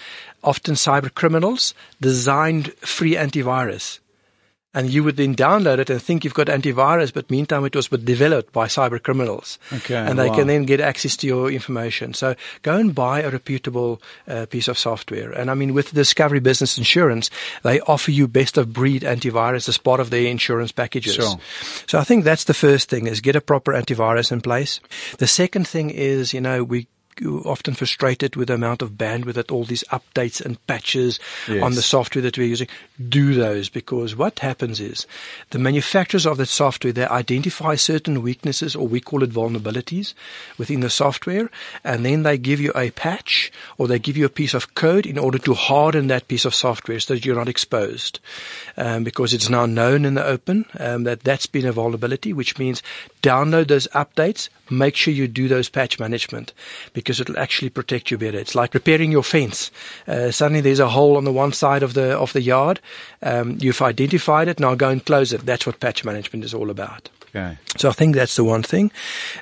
Often 0.43 0.73
cyber 0.73 1.13
criminals 1.13 1.75
designed 2.01 2.73
free 2.77 3.13
antivirus 3.13 3.99
and 4.73 4.89
you 4.89 5.03
would 5.03 5.17
then 5.17 5.35
download 5.35 5.79
it 5.79 5.89
and 5.89 6.01
think 6.01 6.23
you've 6.23 6.33
got 6.33 6.47
antivirus, 6.47 7.13
but 7.13 7.31
meantime 7.31 7.65
it 7.65 7.75
was 7.75 7.87
developed 7.87 8.53
by 8.53 8.67
cyber 8.67 9.01
criminals. 9.01 9.57
Okay, 9.73 9.95
and 9.95 10.19
they 10.19 10.29
wow. 10.29 10.35
can 10.35 10.47
then 10.47 10.65
get 10.65 10.79
access 10.79 11.17
to 11.17 11.27
your 11.27 11.51
information. 11.51 12.13
So 12.13 12.35
go 12.61 12.75
and 12.75 12.93
buy 12.93 13.21
a 13.21 13.29
reputable 13.29 14.01
uh, 14.27 14.45
piece 14.45 14.67
of 14.67 14.77
software. 14.77 15.31
And 15.31 15.49
I 15.49 15.53
mean, 15.53 15.73
with 15.73 15.93
Discovery 15.93 16.39
Business 16.39 16.77
Insurance, 16.77 17.29
they 17.63 17.79
offer 17.81 18.11
you 18.11 18.27
best 18.27 18.57
of 18.57 18.73
breed 18.73 19.01
antivirus 19.03 19.67
as 19.69 19.77
part 19.77 19.99
of 19.99 20.09
their 20.09 20.27
insurance 20.27 20.71
packages. 20.71 21.15
Sure. 21.15 21.39
So 21.87 21.97
I 21.97 22.03
think 22.03 22.23
that's 22.23 22.43
the 22.43 22.53
first 22.53 22.89
thing 22.89 23.07
is 23.07 23.21
get 23.21 23.35
a 23.35 23.41
proper 23.41 23.73
antivirus 23.73 24.31
in 24.31 24.41
place. 24.41 24.79
The 25.17 25.27
second 25.27 25.67
thing 25.67 25.89
is, 25.89 26.33
you 26.33 26.41
know, 26.41 26.63
we 26.63 26.87
often 27.25 27.73
frustrated 27.73 28.35
with 28.35 28.47
the 28.47 28.53
amount 28.53 28.81
of 28.81 28.91
bandwidth 28.91 29.33
that 29.33 29.51
all 29.51 29.63
these 29.63 29.83
updates 29.91 30.43
and 30.43 30.65
patches 30.67 31.19
yes. 31.47 31.63
on 31.63 31.73
the 31.73 31.81
software 31.81 32.21
that 32.21 32.37
we're 32.37 32.47
using. 32.47 32.67
Do 33.09 33.33
those 33.33 33.69
because 33.69 34.15
what 34.15 34.39
happens 34.39 34.79
is 34.79 35.07
the 35.51 35.59
manufacturers 35.59 36.25
of 36.25 36.37
that 36.37 36.47
software, 36.47 36.93
they 36.93 37.05
identify 37.07 37.75
certain 37.75 38.21
weaknesses 38.21 38.75
or 38.75 38.87
we 38.87 38.99
call 38.99 39.23
it 39.23 39.31
vulnerabilities 39.31 40.13
within 40.57 40.81
the 40.81 40.89
software 40.89 41.49
and 41.83 42.05
then 42.05 42.23
they 42.23 42.37
give 42.37 42.59
you 42.59 42.71
a 42.75 42.91
patch 42.91 43.51
or 43.77 43.87
they 43.87 43.99
give 43.99 44.17
you 44.17 44.25
a 44.25 44.29
piece 44.29 44.53
of 44.53 44.75
code 44.75 45.05
in 45.05 45.17
order 45.17 45.37
to 45.37 45.53
harden 45.53 46.07
that 46.07 46.27
piece 46.27 46.45
of 46.45 46.53
software 46.55 46.99
so 46.99 47.13
that 47.13 47.25
you're 47.25 47.35
not 47.35 47.49
exposed. 47.49 48.19
Um, 48.75 49.03
because 49.03 49.33
it's 49.33 49.49
now 49.49 49.65
known 49.65 50.05
in 50.05 50.15
the 50.15 50.25
open 50.25 50.65
um, 50.79 51.03
that 51.03 51.21
that's 51.21 51.45
been 51.45 51.65
a 51.65 51.71
vulnerability, 51.71 52.33
which 52.33 52.57
means 52.57 52.83
download 53.21 53.67
those 53.67 53.87
updates, 53.87 54.49
make 54.69 54.95
sure 54.95 55.13
you 55.13 55.27
do 55.27 55.47
those 55.47 55.69
patch 55.69 55.99
management 55.99 56.53
because 56.93 57.06
it'll 57.09 57.39
actually 57.39 57.69
protect 57.69 58.11
you 58.11 58.17
better. 58.17 58.37
It's 58.37 58.55
like 58.55 58.73
repairing 58.73 59.11
your 59.11 59.23
fence. 59.23 59.71
Uh, 60.07 60.31
suddenly 60.31 60.61
there's 60.61 60.79
a 60.79 60.89
hole 60.89 61.17
on 61.17 61.23
the 61.23 61.31
one 61.31 61.53
side 61.53 61.83
of 61.83 61.93
the 61.93 62.17
of 62.17 62.33
the 62.33 62.41
yard. 62.41 62.79
Um, 63.21 63.57
you've 63.59 63.81
identified 63.81 64.47
it. 64.47 64.59
Now 64.59 64.75
go 64.75 64.89
and 64.89 65.03
close 65.03 65.33
it. 65.33 65.45
That's 65.45 65.65
what 65.65 65.79
patch 65.79 66.03
management 66.05 66.45
is 66.45 66.53
all 66.53 66.69
about. 66.69 67.09
Okay. 67.29 67.57
So 67.75 67.89
I 67.89 67.91
think 67.91 68.15
that's 68.15 68.35
the 68.35 68.43
one 68.43 68.63
thing. 68.63 68.91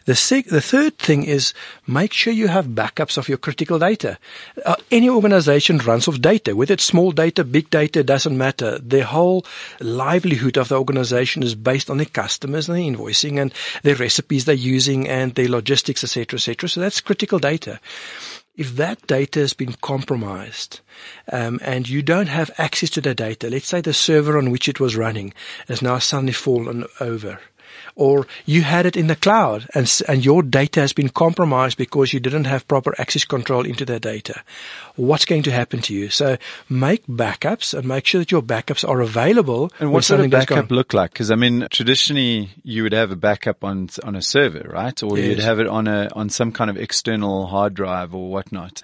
The 0.06 0.16
sec- 0.16 0.48
the 0.48 0.62
third 0.62 0.98
thing 0.98 1.24
is 1.24 1.54
make 1.88 2.14
sure 2.14 2.34
you 2.34 2.48
have 2.48 2.68
backups 2.68 3.18
of 3.18 3.30
your 3.30 3.38
critical 3.38 3.78
data. 3.78 4.18
Uh, 4.66 4.76
any 4.92 5.08
organization 5.08 5.78
runs 5.78 6.08
off 6.08 6.20
data, 6.20 6.56
whether 6.56 6.74
it's 6.74 6.84
small 6.84 7.12
data, 7.12 7.44
big 7.44 7.70
data, 7.70 8.04
doesn't 8.04 8.38
matter. 8.38 8.80
The 8.80 9.06
whole 9.06 9.46
livelihood 9.80 10.58
of 10.58 10.70
the 10.70 10.78
organization 10.78 11.44
is 11.44 11.54
based 11.54 11.90
on 11.90 11.98
their 11.98 12.08
customers 12.08 12.68
and 12.68 12.78
their 12.78 12.92
invoicing 12.92 13.40
and 13.40 13.54
their 13.84 13.96
recipes 13.96 14.46
they're 14.46 14.56
using 14.56 15.08
and 15.08 15.36
their 15.36 15.50
logistics, 15.50 16.04
etc., 16.04 16.38
etc. 16.38 16.68
So 16.68 16.82
that's 16.82 17.02
critical 17.02 17.40
data 17.40 17.80
if 18.58 18.76
that 18.78 19.06
data 19.08 19.40
has 19.40 19.54
been 19.54 19.74
compromised 19.82 20.80
um, 21.32 21.60
and 21.62 21.90
you 21.90 22.02
don't 22.02 22.28
have 22.28 22.52
access 22.58 22.90
to 22.92 23.02
the 23.02 23.14
data, 23.14 23.50
let's 23.50 23.68
say 23.68 23.82
the 23.82 23.94
server 23.94 24.38
on 24.38 24.50
which 24.50 24.70
it 24.70 24.80
was 24.80 24.96
running 24.96 25.34
has 25.68 25.82
now 25.82 26.00
suddenly 26.00 26.34
fallen 26.34 26.86
over, 27.00 27.40
or 27.96 28.28
you 28.46 28.62
had 28.62 28.86
it 28.86 28.98
in 28.98 29.08
the 29.08 29.16
cloud 29.16 29.68
and, 29.74 30.02
and 30.08 30.24
your 30.24 30.44
data 30.44 30.80
has 30.80 30.94
been 30.94 31.10
compromised 31.10 31.78
because 31.78 32.14
you 32.14 32.20
didn't 32.20 32.46
have 32.46 32.68
proper 32.68 32.94
access 33.00 33.24
control 33.26 33.66
into 33.66 33.86
that 33.86 34.02
data. 34.02 34.42
What's 34.96 35.26
going 35.26 35.44
to 35.44 35.52
happen 35.52 35.82
to 35.82 35.94
you? 35.94 36.10
So 36.10 36.38
make 36.70 37.06
backups 37.08 37.78
and 37.78 37.88
make 37.88 38.06
sure 38.06 38.20
that 38.20 38.32
your 38.32 38.42
backups 38.42 38.88
are 38.88 39.02
available. 39.02 39.72
And 39.80 39.92
what 39.92 40.04
sort 40.04 40.22
of 40.22 40.30
backup 40.30 40.72
look 40.72 40.94
like? 40.94 41.14
Because 41.14 41.32
I 41.32 41.36
mean, 41.36 41.68
traditionally 41.72 42.50
you 42.64 42.84
would 42.84 42.94
have 42.94 43.12
a 43.12 43.16
backup 43.16 43.64
on 43.64 43.90
on 44.04 44.16
a 44.16 44.22
server, 44.22 44.70
right? 44.70 45.02
Or 45.04 45.18
yes. 45.18 45.28
you'd 45.28 45.40
have 45.40 45.60
it 45.60 45.68
on 45.68 45.88
a 45.88 46.10
on 46.14 46.30
some 46.30 46.52
kind 46.52 46.70
of 46.70 46.78
external 46.78 47.48
hard 47.48 47.74
drive 47.74 48.14
or 48.14 48.30
whatnot. 48.30 48.82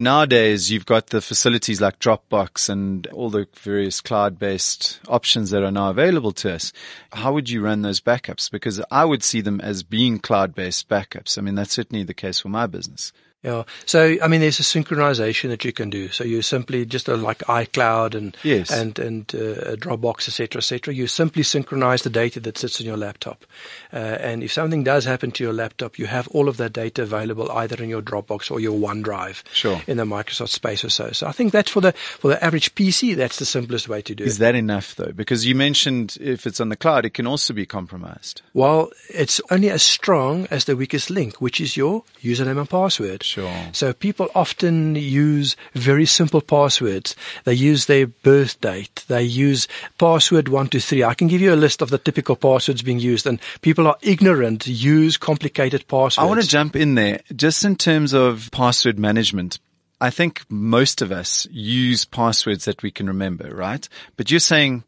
Nowadays, 0.00 0.70
you've 0.70 0.86
got 0.86 1.08
the 1.08 1.20
facilities 1.20 1.80
like 1.80 2.00
Dropbox 2.00 2.68
and 2.68 3.06
all 3.08 3.30
the 3.30 3.46
various 3.56 4.00
cloud-based 4.00 5.00
options 5.06 5.50
that 5.50 5.62
are 5.62 5.70
now 5.70 5.90
available 5.90 6.32
to 6.32 6.54
us. 6.54 6.72
How 7.12 7.32
would 7.32 7.48
you 7.48 7.62
run 7.62 7.82
those 7.82 8.00
backups? 8.00 8.50
Because 8.50 8.82
I 8.90 9.04
would 9.04 9.22
see 9.22 9.40
them 9.40 9.60
as 9.60 9.84
being 9.84 10.18
cloud-based 10.18 10.88
backups. 10.88 11.38
I 11.38 11.42
mean, 11.42 11.54
that's 11.54 11.74
certainly 11.74 12.02
the 12.02 12.14
case 12.14 12.40
for 12.40 12.48
my 12.48 12.66
business. 12.66 13.12
Yeah. 13.42 13.64
So, 13.86 14.16
I 14.22 14.28
mean, 14.28 14.40
there's 14.40 14.60
a 14.60 14.62
synchronization 14.62 15.48
that 15.48 15.64
you 15.64 15.72
can 15.72 15.90
do. 15.90 16.10
So 16.10 16.22
you 16.22 16.42
simply 16.42 16.84
just 16.86 17.08
uh, 17.08 17.16
like 17.16 17.38
iCloud 17.38 18.14
and 18.14 18.36
Yes. 18.44 18.70
and 18.70 18.96
and 19.00 19.34
uh, 19.34 19.74
Dropbox, 19.76 20.28
etc., 20.28 20.58
etc. 20.60 20.94
You 20.94 21.08
simply 21.08 21.42
synchronize 21.42 22.02
the 22.02 22.10
data 22.10 22.38
that 22.40 22.56
sits 22.56 22.78
in 22.80 22.86
your 22.86 22.96
laptop, 22.96 23.44
uh, 23.92 23.96
and 23.96 24.44
if 24.44 24.52
something 24.52 24.84
does 24.84 25.04
happen 25.06 25.32
to 25.32 25.42
your 25.44 25.52
laptop, 25.52 25.98
you 25.98 26.06
have 26.06 26.28
all 26.28 26.48
of 26.48 26.56
that 26.58 26.72
data 26.72 27.02
available 27.02 27.50
either 27.50 27.82
in 27.82 27.88
your 27.88 28.00
Dropbox 28.02 28.48
or 28.50 28.60
your 28.60 28.78
OneDrive 28.78 29.42
Sure. 29.52 29.82
in 29.88 29.96
the 29.96 30.04
Microsoft 30.04 30.50
space 30.50 30.84
or 30.84 30.90
so. 30.90 31.10
So 31.10 31.26
I 31.26 31.32
think 31.32 31.52
that's 31.52 31.70
for 31.72 31.80
the 31.80 31.92
for 31.92 32.28
the 32.28 32.42
average 32.44 32.74
PC. 32.76 33.16
That's 33.16 33.38
the 33.38 33.44
simplest 33.46 33.88
way 33.88 34.02
to 34.02 34.14
do 34.14 34.22
Is 34.22 34.36
it. 34.36 34.38
that 34.40 34.54
enough 34.54 34.94
though? 34.94 35.10
Because 35.12 35.44
you 35.46 35.56
mentioned 35.56 36.16
if 36.20 36.46
it's 36.46 36.60
on 36.60 36.68
the 36.68 36.76
cloud, 36.76 37.04
it 37.04 37.14
can 37.14 37.26
also 37.26 37.52
be 37.54 37.66
compromised. 37.66 38.40
Well, 38.54 38.90
it's 39.08 39.40
only 39.50 39.68
as 39.70 39.82
strong 39.82 40.46
as 40.50 40.64
the 40.66 40.76
weakest 40.76 41.10
link, 41.10 41.40
which 41.40 41.60
is 41.60 41.76
your 41.76 42.04
username 42.22 42.58
and 42.60 42.70
password. 42.70 43.24
Sure. 43.32 43.68
So 43.72 43.94
people 43.94 44.28
often 44.34 44.94
use 44.94 45.56
very 45.72 46.04
simple 46.04 46.42
passwords. 46.42 47.16
They 47.44 47.54
use 47.54 47.86
their 47.86 48.06
birth 48.06 48.60
date. 48.60 49.06
They 49.08 49.22
use 49.22 49.68
password 49.96 50.48
one, 50.48 50.68
two, 50.68 50.80
three. 50.80 51.02
I 51.02 51.14
can 51.14 51.28
give 51.28 51.40
you 51.40 51.54
a 51.54 51.56
list 51.56 51.80
of 51.80 51.88
the 51.88 51.96
typical 51.96 52.36
passwords 52.36 52.82
being 52.82 53.00
used 53.00 53.26
and 53.26 53.40
people 53.62 53.86
are 53.86 53.96
ignorant, 54.02 54.66
use 54.66 55.16
complicated 55.16 55.88
passwords. 55.88 56.18
I 56.18 56.26
want 56.26 56.42
to 56.42 56.46
jump 56.46 56.76
in 56.76 56.94
there 56.94 57.20
just 57.34 57.64
in 57.64 57.76
terms 57.76 58.12
of 58.12 58.50
password 58.52 58.98
management. 58.98 59.58
I 59.98 60.10
think 60.10 60.44
most 60.50 61.00
of 61.00 61.10
us 61.10 61.48
use 61.50 62.04
passwords 62.04 62.66
that 62.66 62.82
we 62.82 62.90
can 62.90 63.06
remember, 63.06 63.54
right? 63.54 63.88
But 64.18 64.30
you're 64.30 64.40
saying 64.40 64.84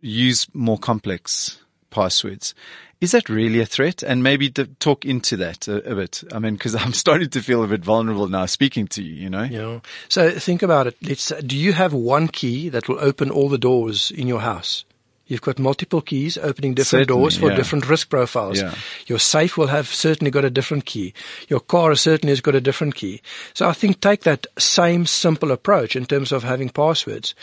use 0.00 0.46
more 0.54 0.78
complex 0.78 1.58
passwords. 1.90 2.54
Is 3.00 3.12
that 3.12 3.28
really 3.28 3.60
a 3.60 3.66
threat? 3.66 4.02
And 4.02 4.22
maybe 4.22 4.50
talk 4.50 5.04
into 5.04 5.36
that 5.38 5.66
a, 5.68 5.92
a 5.92 5.94
bit. 5.94 6.22
I 6.32 6.38
mean, 6.38 6.54
because 6.54 6.74
I'm 6.82 6.92
starting 6.92 7.30
to 7.30 7.42
feel 7.42 7.64
a 7.64 7.68
bit 7.68 7.84
vulnerable 7.84 8.28
now 8.28 8.46
speaking 8.46 8.86
to 8.88 9.02
you. 9.02 9.14
You 9.14 9.30
know? 9.30 9.44
Yeah. 9.44 9.80
So 10.08 10.30
think 10.30 10.62
about 10.62 10.86
it. 10.86 10.96
Let's, 11.02 11.28
do 11.28 11.56
you 11.56 11.72
have 11.72 11.92
one 11.92 12.28
key 12.28 12.68
that 12.68 12.88
will 12.88 12.98
open 13.00 13.30
all 13.30 13.48
the 13.48 13.58
doors 13.58 14.10
in 14.10 14.26
your 14.26 14.40
house? 14.40 14.84
You've 15.30 15.40
got 15.42 15.60
multiple 15.60 16.00
keys 16.00 16.36
opening 16.36 16.74
different 16.74 17.06
Certainly, 17.06 17.20
doors 17.20 17.36
for 17.38 17.50
yeah. 17.50 17.56
different 17.56 17.88
risk 17.88 18.10
profiles. 18.10 18.60
Yeah. 18.60 18.74
Your 19.06 19.20
safe 19.20 19.56
will 19.56 19.68
have 19.68 19.86
certainly 19.86 20.32
got 20.32 20.44
a 20.44 20.50
different 20.50 20.86
key. 20.86 21.14
Your 21.48 21.60
car 21.60 21.94
certainly 21.94 22.32
has 22.32 22.40
got 22.40 22.56
a 22.56 22.60
different 22.60 22.96
key. 22.96 23.22
So 23.54 23.68
I 23.68 23.72
think 23.72 24.00
take 24.00 24.24
that 24.24 24.48
same 24.58 25.06
simple 25.06 25.52
approach 25.52 25.94
in 25.94 26.04
terms 26.04 26.32
of 26.32 26.42
having 26.42 26.68
passwords. 26.68 27.34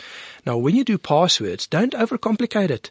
Now, 0.44 0.58
when 0.58 0.76
you 0.76 0.84
do 0.84 0.98
passwords, 0.98 1.66
don't 1.66 1.94
overcomplicate 1.94 2.68
it. 2.70 2.90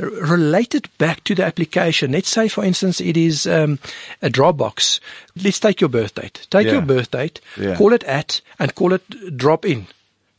R- 0.00 0.06
relate 0.08 0.76
it 0.76 0.96
back 0.98 1.24
to 1.24 1.34
the 1.34 1.44
application. 1.44 2.12
Let's 2.12 2.28
say, 2.30 2.46
for 2.48 2.64
instance, 2.64 3.00
it 3.00 3.16
is 3.16 3.48
um, 3.48 3.80
a 4.22 4.30
Dropbox. 4.30 5.00
Let's 5.42 5.58
take 5.58 5.80
your 5.80 5.90
birth 5.90 6.14
date. 6.14 6.46
Take 6.50 6.66
Yeah. 6.66 6.74
your 6.74 6.82
birth 6.82 7.10
date, 7.10 7.40
Yeah. 7.60 7.74
call 7.76 7.92
it 7.92 8.04
at, 8.04 8.40
and 8.60 8.74
call 8.76 8.92
it 8.92 9.36
drop 9.36 9.64
in. 9.64 9.88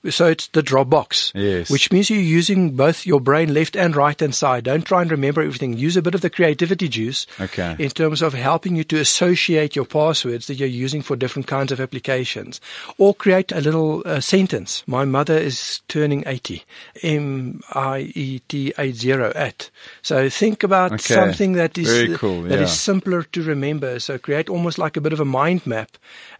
So 0.09 0.27
it's 0.27 0.47
the 0.47 0.61
Dropbox. 0.61 1.31
Yes. 1.35 1.69
Which 1.69 1.91
means 1.91 2.09
you're 2.09 2.19
using 2.19 2.71
both 2.75 3.05
your 3.05 3.19
brain 3.19 3.53
left 3.53 3.75
and 3.75 3.95
right 3.95 4.19
hand 4.19 4.35
side. 4.35 4.63
Don't 4.65 4.85
try 4.85 5.01
and 5.01 5.11
remember 5.11 5.41
everything. 5.41 5.73
Use 5.73 5.97
a 5.97 6.01
bit 6.01 6.15
of 6.15 6.21
the 6.21 6.29
creativity 6.29 6.87
juice. 6.87 7.27
Okay. 7.39 7.75
In 7.79 7.89
terms 7.89 8.21
of 8.21 8.33
helping 8.33 8.75
you 8.75 8.83
to 8.85 8.99
associate 8.99 9.75
your 9.75 9.85
passwords 9.85 10.47
that 10.47 10.55
you're 10.55 10.67
using 10.67 11.01
for 11.01 11.15
different 11.15 11.47
kinds 11.47 11.71
of 11.71 11.79
applications. 11.79 12.61
Or 12.97 13.13
create 13.13 13.51
a 13.51 13.61
little 13.61 14.03
uh, 14.05 14.19
sentence. 14.19 14.83
My 14.87 15.05
mother 15.05 15.37
is 15.37 15.81
turning 15.87 16.23
80. 16.25 16.63
M-I-E-T 17.03 18.73
80 18.77 19.11
at. 19.11 19.69
So 20.01 20.29
think 20.29 20.63
about 20.63 20.93
Okay. 20.93 21.13
something 21.13 21.53
that 21.53 21.77
is, 21.77 22.17
cool, 22.17 22.43
that 22.43 22.59
is 22.59 22.69
yeah. 22.69 22.75
simpler 22.75 23.23
to 23.23 23.43
remember. 23.43 23.99
So 23.99 24.17
create 24.17 24.49
almost 24.49 24.77
like 24.77 24.97
a 24.97 25.01
bit 25.01 25.13
of 25.13 25.19
a 25.19 25.25
mind 25.25 25.65
map 25.65 25.97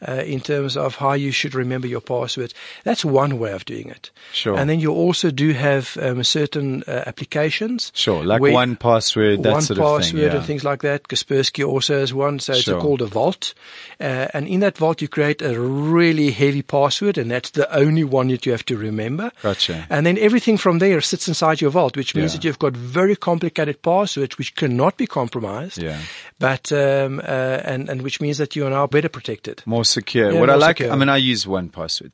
uh, 0.08 0.14
in 0.26 0.40
terms 0.40 0.78
of 0.78 0.96
how 0.96 1.14
you 1.14 1.32
should 1.32 1.56
remember 1.56 1.88
your 1.88 2.02
passwords. 2.02 2.54
That's 2.84 3.04
one 3.06 3.40
way 3.40 3.52
of 3.58 3.66
doing 3.66 3.90
it. 3.90 4.12
Sure. 4.32 4.58
And 4.58 4.70
then 4.70 4.80
you 4.80 4.94
also 4.94 5.30
do 5.32 5.52
have 5.52 5.98
um, 6.02 6.24
certain 6.24 6.84
uh, 6.88 7.04
applications. 7.06 7.92
Sure. 7.94 8.24
Like 8.24 8.42
one 8.42 8.78
password, 8.78 9.44
that 9.44 9.52
one 9.52 9.62
sort 9.62 9.80
of 9.80 9.84
password 9.86 10.22
thing. 10.22 10.32
Yeah. 10.32 10.38
and 10.38 10.46
things 10.46 10.64
like 10.64 10.82
that. 10.84 11.10
Kaspersky 11.10 11.68
also 11.68 12.00
has 12.00 12.14
one, 12.14 12.40
so 12.40 12.54
Sure. 12.54 12.76
it's 12.76 12.82
called 12.82 13.02
a 13.02 13.08
vault. 13.08 13.54
Uh, 14.00 14.28
and 14.34 14.48
in 14.48 14.62
that 14.62 14.78
vault, 14.78 15.02
you 15.02 15.10
create 15.10 15.42
a 15.42 15.60
really 15.60 16.32
heavy 16.32 16.62
password, 16.62 17.18
and 17.18 17.30
that's 17.32 17.50
the 17.52 17.68
only 17.76 18.04
one 18.06 18.30
that 18.30 18.46
you 18.46 18.54
have 18.54 18.66
to 18.68 18.78
remember. 18.78 19.32
Gotcha. 19.44 19.86
And 19.90 20.06
then 20.06 20.18
everything 20.18 20.58
from 20.58 20.80
there 20.80 21.02
sits 21.02 21.28
inside 21.28 21.60
your 21.60 21.72
vault, 21.72 21.98
which 21.98 22.16
means 22.16 22.32
Yeah. 22.34 22.38
that 22.38 22.44
you've 22.46 22.60
got 22.60 22.78
very 22.78 23.16
complicated 23.18 23.82
passwords 23.82 24.38
which 24.38 24.56
cannot 24.56 24.96
be 24.98 25.08
compromised. 25.08 25.82
Yeah. 25.82 25.98
But 26.40 26.72
um, 26.72 27.20
uh, 27.20 27.62
and 27.66 27.90
and 27.90 28.02
which 28.04 28.22
means 28.22 28.38
that 28.38 28.56
you 28.56 28.66
are 28.66 28.70
now 28.70 28.86
better 28.88 29.10
protected. 29.10 29.64
more 29.66 29.84
secure. 29.86 30.32
Yeah, 30.32 30.40
what 30.40 30.50
I 30.52 30.56
like, 30.56 30.78
secure. 30.78 30.94
I 30.94 30.96
mean, 30.96 31.10
I 31.10 31.18
use 31.18 31.48
one 31.48 31.70
password. 31.70 32.12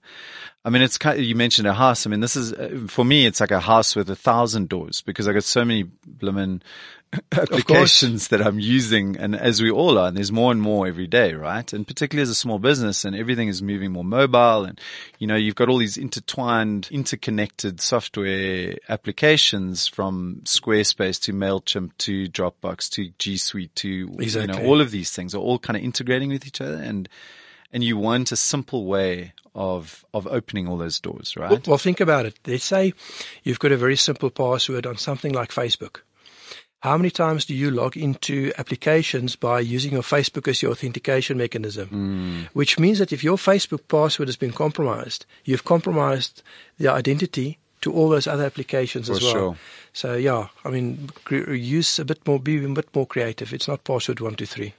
I 0.65 0.69
mean, 0.69 0.81
it's 0.81 0.97
kind 0.97 1.19
you 1.19 1.35
mentioned 1.35 1.67
a 1.67 1.73
house. 1.73 2.07
I 2.07 2.09
mean, 2.09 2.21
this 2.21 2.35
is, 2.35 2.53
uh, 2.53 2.85
for 2.87 3.03
me, 3.03 3.25
it's 3.25 3.41
like 3.41 3.51
a 3.51 3.59
house 3.59 3.95
with 3.95 4.09
a 4.09 4.15
thousand 4.15 4.69
doors 4.69 5.01
because 5.01 5.27
I 5.27 5.33
got 5.33 5.43
so 5.43 5.65
many 5.65 5.83
bloomin' 6.07 6.63
applications 7.33 8.29
that 8.29 8.41
I'm 8.41 8.59
using 8.59 9.17
and 9.17 9.35
as 9.35 9.61
we 9.61 9.69
all 9.69 9.97
are, 9.97 10.07
and 10.07 10.15
there's 10.15 10.31
more 10.31 10.51
and 10.51 10.61
more 10.61 10.87
every 10.87 11.05
day, 11.05 11.33
right? 11.33 11.71
And 11.73 11.85
particularly 11.85 12.23
as 12.23 12.29
a 12.29 12.35
small 12.35 12.59
business 12.59 13.03
and 13.03 13.13
everything 13.13 13.49
is 13.49 13.61
moving 13.61 13.91
more 13.91 14.05
mobile 14.05 14.63
and, 14.63 14.79
you 15.19 15.27
know, 15.27 15.35
you've 15.35 15.55
got 15.55 15.67
all 15.67 15.77
these 15.77 15.97
intertwined, 15.97 16.87
interconnected 16.91 17.81
software 17.81 18.77
applications 18.87 19.87
from 19.87 20.41
Squarespace 20.45 21.21
to 21.23 21.33
MailChimp 21.33 21.91
to 21.99 22.29
Dropbox 22.29 22.89
to 22.91 23.11
G 23.19 23.35
Suite 23.35 23.75
to, 23.77 23.89
you 23.89 24.47
know, 24.47 24.63
all 24.63 24.79
of 24.79 24.91
these 24.91 25.11
things 25.11 25.35
are 25.35 25.39
all 25.39 25.59
kind 25.59 25.75
of 25.75 25.83
integrating 25.83 26.29
with 26.29 26.47
each 26.47 26.61
other 26.61 26.77
and, 26.77 27.09
and 27.73 27.83
you 27.83 27.97
want 27.97 28.31
a 28.31 28.37
simple 28.37 28.85
way 28.85 29.33
of, 29.55 30.03
of 30.13 30.27
opening 30.27 30.67
all 30.67 30.77
those 30.77 30.99
doors, 30.99 31.35
right? 31.35 31.51
Well, 31.51 31.61
well, 31.67 31.77
think 31.77 31.99
about 31.99 32.25
it. 32.25 32.39
Let's 32.45 32.63
say 32.63 32.93
you've 33.43 33.59
got 33.59 33.71
a 33.71 33.77
very 33.77 33.95
simple 33.95 34.29
password 34.29 34.85
on 34.85 34.97
something 34.97 35.33
like 35.33 35.51
Facebook. 35.51 36.01
How 36.81 36.97
many 36.97 37.11
times 37.11 37.45
do 37.45 37.55
you 37.55 37.71
log 37.71 37.95
into 37.95 38.51
applications 38.57 39.37
by 39.37 39.61
using 39.61 39.93
your 39.93 40.01
Facebook 40.01 40.49
as 40.49 40.61
your 40.61 40.71
authentication 40.71 41.37
mechanism? 41.37 41.87
Hmm. 41.87 42.41
Which 42.51 42.77
means 42.77 42.99
that 42.99 43.13
if 43.13 43.23
your 43.23 43.37
Facebook 43.37 43.87
password 43.87 44.27
has 44.27 44.35
been 44.35 44.51
compromised, 44.51 45.25
you've 45.45 45.63
compromised 45.63 46.43
the 46.77 46.89
identity 46.89 47.57
to 47.81 47.93
all 47.93 48.09
those 48.09 48.27
other 48.27 48.43
applications 48.43 49.07
For 49.07 49.13
as 49.13 49.23
well. 49.23 49.31
sure. 49.31 49.57
So 49.93 50.15
yeah, 50.15 50.47
I 50.65 50.69
mean, 50.69 51.09
use 51.29 51.99
a 51.99 52.05
bit 52.05 52.25
more, 52.27 52.39
be 52.39 52.63
a 52.63 52.67
bit 52.67 52.93
more 52.93 53.07
creative. 53.07 53.53
It's 53.53 53.67
not 53.67 53.85
password 53.85 54.19
one, 54.19 54.35
two, 54.35 54.45
three. 54.45 54.73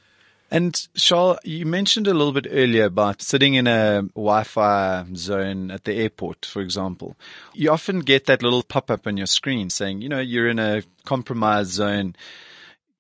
And 0.50 0.86
Charl, 0.94 1.38
you 1.42 1.66
mentioned 1.66 2.06
a 2.06 2.14
little 2.14 2.32
bit 2.32 2.46
earlier 2.50 2.84
about 2.84 3.22
sitting 3.22 3.54
in 3.54 3.66
a 3.66 4.02
Wi-Fi 4.14 5.06
zone 5.14 5.70
at 5.70 5.84
the 5.84 5.94
airport, 5.94 6.44
for 6.44 6.62
example. 6.62 7.16
You 7.54 7.70
often 7.70 8.00
get 8.00 8.26
that 8.26 8.42
little 8.42 8.62
pop-up 8.62 9.06
on 9.06 9.16
your 9.16 9.26
screen 9.26 9.70
saying, 9.70 10.02
you 10.02 10.08
know, 10.08 10.20
you're 10.20 10.48
in 10.48 10.58
a 10.58 10.82
compromised 11.04 11.72
zone. 11.72 12.14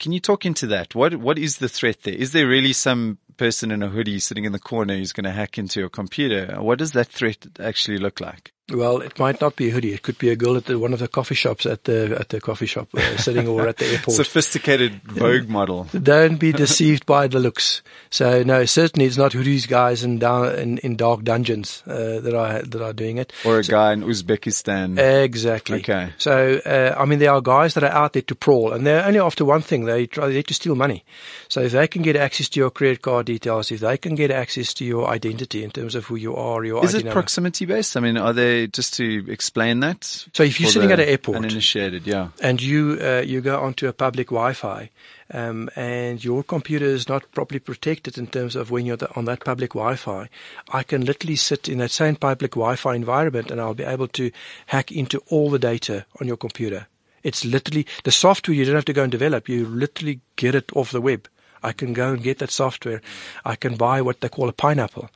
Can 0.00 0.12
you 0.12 0.20
talk 0.20 0.44
into 0.44 0.66
that? 0.68 0.94
What 0.94 1.16
what 1.16 1.38
is 1.38 1.58
the 1.58 1.68
threat 1.68 2.02
there? 2.02 2.14
Is 2.14 2.32
there 2.32 2.48
really 2.48 2.72
some 2.72 3.18
person 3.36 3.70
in 3.70 3.82
a 3.82 3.88
hoodie 3.88 4.20
sitting 4.20 4.44
in 4.44 4.52
the 4.52 4.58
corner 4.58 4.96
who's 4.96 5.12
going 5.12 5.24
to 5.24 5.30
hack 5.30 5.58
into 5.58 5.80
your 5.80 5.90
computer? 5.90 6.56
What 6.60 6.78
does 6.78 6.92
that 6.92 7.08
threat 7.08 7.46
actually 7.60 7.98
look 7.98 8.20
like? 8.20 8.53
Well, 8.72 9.02
it 9.02 9.18
might 9.18 9.42
not 9.42 9.56
be 9.56 9.68
a 9.68 9.72
hoodie. 9.72 9.92
It 9.92 10.00
could 10.00 10.16
be 10.16 10.30
a 10.30 10.36
girl 10.36 10.56
at 10.56 10.64
the, 10.64 10.78
one 10.78 10.94
of 10.94 10.98
the 10.98 11.06
coffee 11.06 11.34
shops 11.34 11.66
at 11.66 11.84
the 11.84 12.16
at 12.18 12.30
the 12.30 12.40
coffee 12.40 12.64
shop 12.64 12.88
uh, 12.94 13.16
sitting 13.18 13.46
or 13.46 13.68
at 13.68 13.76
the 13.76 13.84
airport. 13.84 14.16
Sophisticated 14.16 15.02
Vogue 15.02 15.50
model. 15.50 15.86
Don't 15.92 16.36
be 16.36 16.50
deceived 16.64 17.04
by 17.04 17.26
the 17.26 17.40
looks. 17.40 17.82
So 18.08 18.42
no, 18.42 18.64
certainly 18.64 19.04
it's 19.04 19.18
not 19.18 19.32
hoodies 19.32 19.68
guys 19.68 20.02
in 20.02 20.18
down 20.18 20.58
in, 20.58 20.78
in 20.78 20.96
dark 20.96 21.24
dungeons 21.24 21.82
uh, 21.86 22.20
that 22.20 22.34
are 22.34 22.62
that 22.62 22.80
are 22.80 22.94
doing 22.94 23.18
it. 23.18 23.34
Or 23.44 23.58
a 23.58 23.62
guy 23.62 23.92
in 23.92 24.02
Uzbekistan. 24.02 24.98
Exactly. 24.98 25.80
Okay. 25.80 26.14
So 26.16 26.60
uh, 26.64 26.96
I 26.98 27.04
mean, 27.04 27.18
there 27.18 27.32
are 27.32 27.42
guys 27.42 27.74
that 27.74 27.84
are 27.84 27.92
out 27.92 28.14
there 28.14 28.22
to 28.22 28.34
prawl, 28.34 28.72
and 28.72 28.86
they're 28.86 29.04
only 29.04 29.20
after 29.20 29.44
one 29.44 29.60
thing: 29.60 29.84
they 29.84 30.06
try 30.06 30.28
they 30.28 30.42
to 30.42 30.54
steal 30.54 30.74
money. 30.74 31.04
So 31.48 31.60
if 31.60 31.72
they 31.72 31.86
can 31.86 32.00
get 32.00 32.16
access 32.16 32.48
to 32.50 32.60
your 32.60 32.70
credit 32.70 33.02
card 33.02 33.26
details, 33.26 33.70
if 33.70 33.80
they 33.80 33.98
can 33.98 34.14
get 34.14 34.30
access 34.30 34.72
to 34.74 34.86
your 34.86 35.08
identity 35.08 35.62
in 35.62 35.70
terms 35.70 35.94
of 35.94 36.06
who 36.06 36.16
you 36.16 36.34
are, 36.34 36.64
your 36.64 36.82
Is 36.82 36.94
it 36.94 37.10
proximity 37.10 37.66
based? 37.66 37.94
I 37.96 38.00
mean, 38.00 38.16
are 38.16 38.32
they 38.54 38.66
just 38.66 38.94
to 38.94 39.24
explain 39.28 39.80
that? 39.80 40.04
So 40.32 40.42
if 40.42 40.60
you're 40.60 40.70
sitting 40.70 40.88
the 40.88 40.94
at 40.94 41.00
an 41.00 41.08
airport- 41.08 41.38
uninitiated, 41.38 42.06
yeah, 42.06 42.28
and 42.40 42.62
you 42.62 42.98
uh, 43.00 43.22
you 43.24 43.40
go 43.40 43.60
onto 43.60 43.88
a 43.88 43.92
public 43.92 44.28
Wi-Fi, 44.28 44.90
um, 45.32 45.70
and 45.76 46.24
your 46.24 46.42
computer 46.42 46.84
is 46.84 47.08
not 47.08 47.30
properly 47.32 47.60
protected 47.60 48.18
in 48.18 48.26
terms 48.26 48.56
of 48.56 48.70
when 48.70 48.86
you're 48.86 48.96
the, 48.96 49.14
on 49.16 49.24
that 49.24 49.44
public 49.44 49.70
Wi-Fi, 49.70 50.28
I 50.72 50.82
can 50.82 51.04
literally 51.04 51.36
sit 51.36 51.68
in 51.68 51.78
that 51.78 51.90
same 51.90 52.16
public 52.16 52.52
Wi-Fi 52.52 52.94
environment, 52.94 53.50
and 53.50 53.60
I'll 53.60 53.74
be 53.74 53.84
able 53.84 54.08
to 54.08 54.30
hack 54.66 54.92
into 54.92 55.22
all 55.28 55.50
the 55.50 55.58
data 55.58 56.06
on 56.20 56.26
your 56.26 56.36
computer. 56.36 56.86
It's 57.22 57.44
literally 57.44 57.86
the 58.04 58.12
software 58.12 58.54
you 58.54 58.64
don't 58.64 58.74
have 58.74 58.84
to 58.84 58.92
go 58.92 59.02
and 59.02 59.12
develop. 59.12 59.48
You 59.48 59.66
literally 59.66 60.20
get 60.36 60.54
it 60.54 60.70
off 60.76 60.90
the 60.92 61.00
web. 61.00 61.26
I 61.64 61.72
can 61.72 61.92
go 61.92 62.12
and 62.12 62.22
get 62.22 62.38
that 62.38 62.50
software. 62.50 63.00
I 63.44 63.56
can 63.56 63.76
buy 63.76 64.02
what 64.02 64.20
they 64.20 64.28
call 64.28 64.48
a 64.48 64.52
pineapple. 64.52 65.08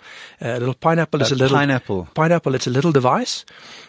Uh, 0.42 0.48
a 0.48 0.60
little 0.60 0.74
pineapple 0.74 1.22
is 1.22 1.32
A 1.32 1.34
a 1.34 1.38
little 1.38 1.58
pineapple. 1.58 2.08
Pineapple. 2.14 2.54
It's 2.54 2.66
a 2.66 2.70
little 2.70 2.92
device. 2.92 3.44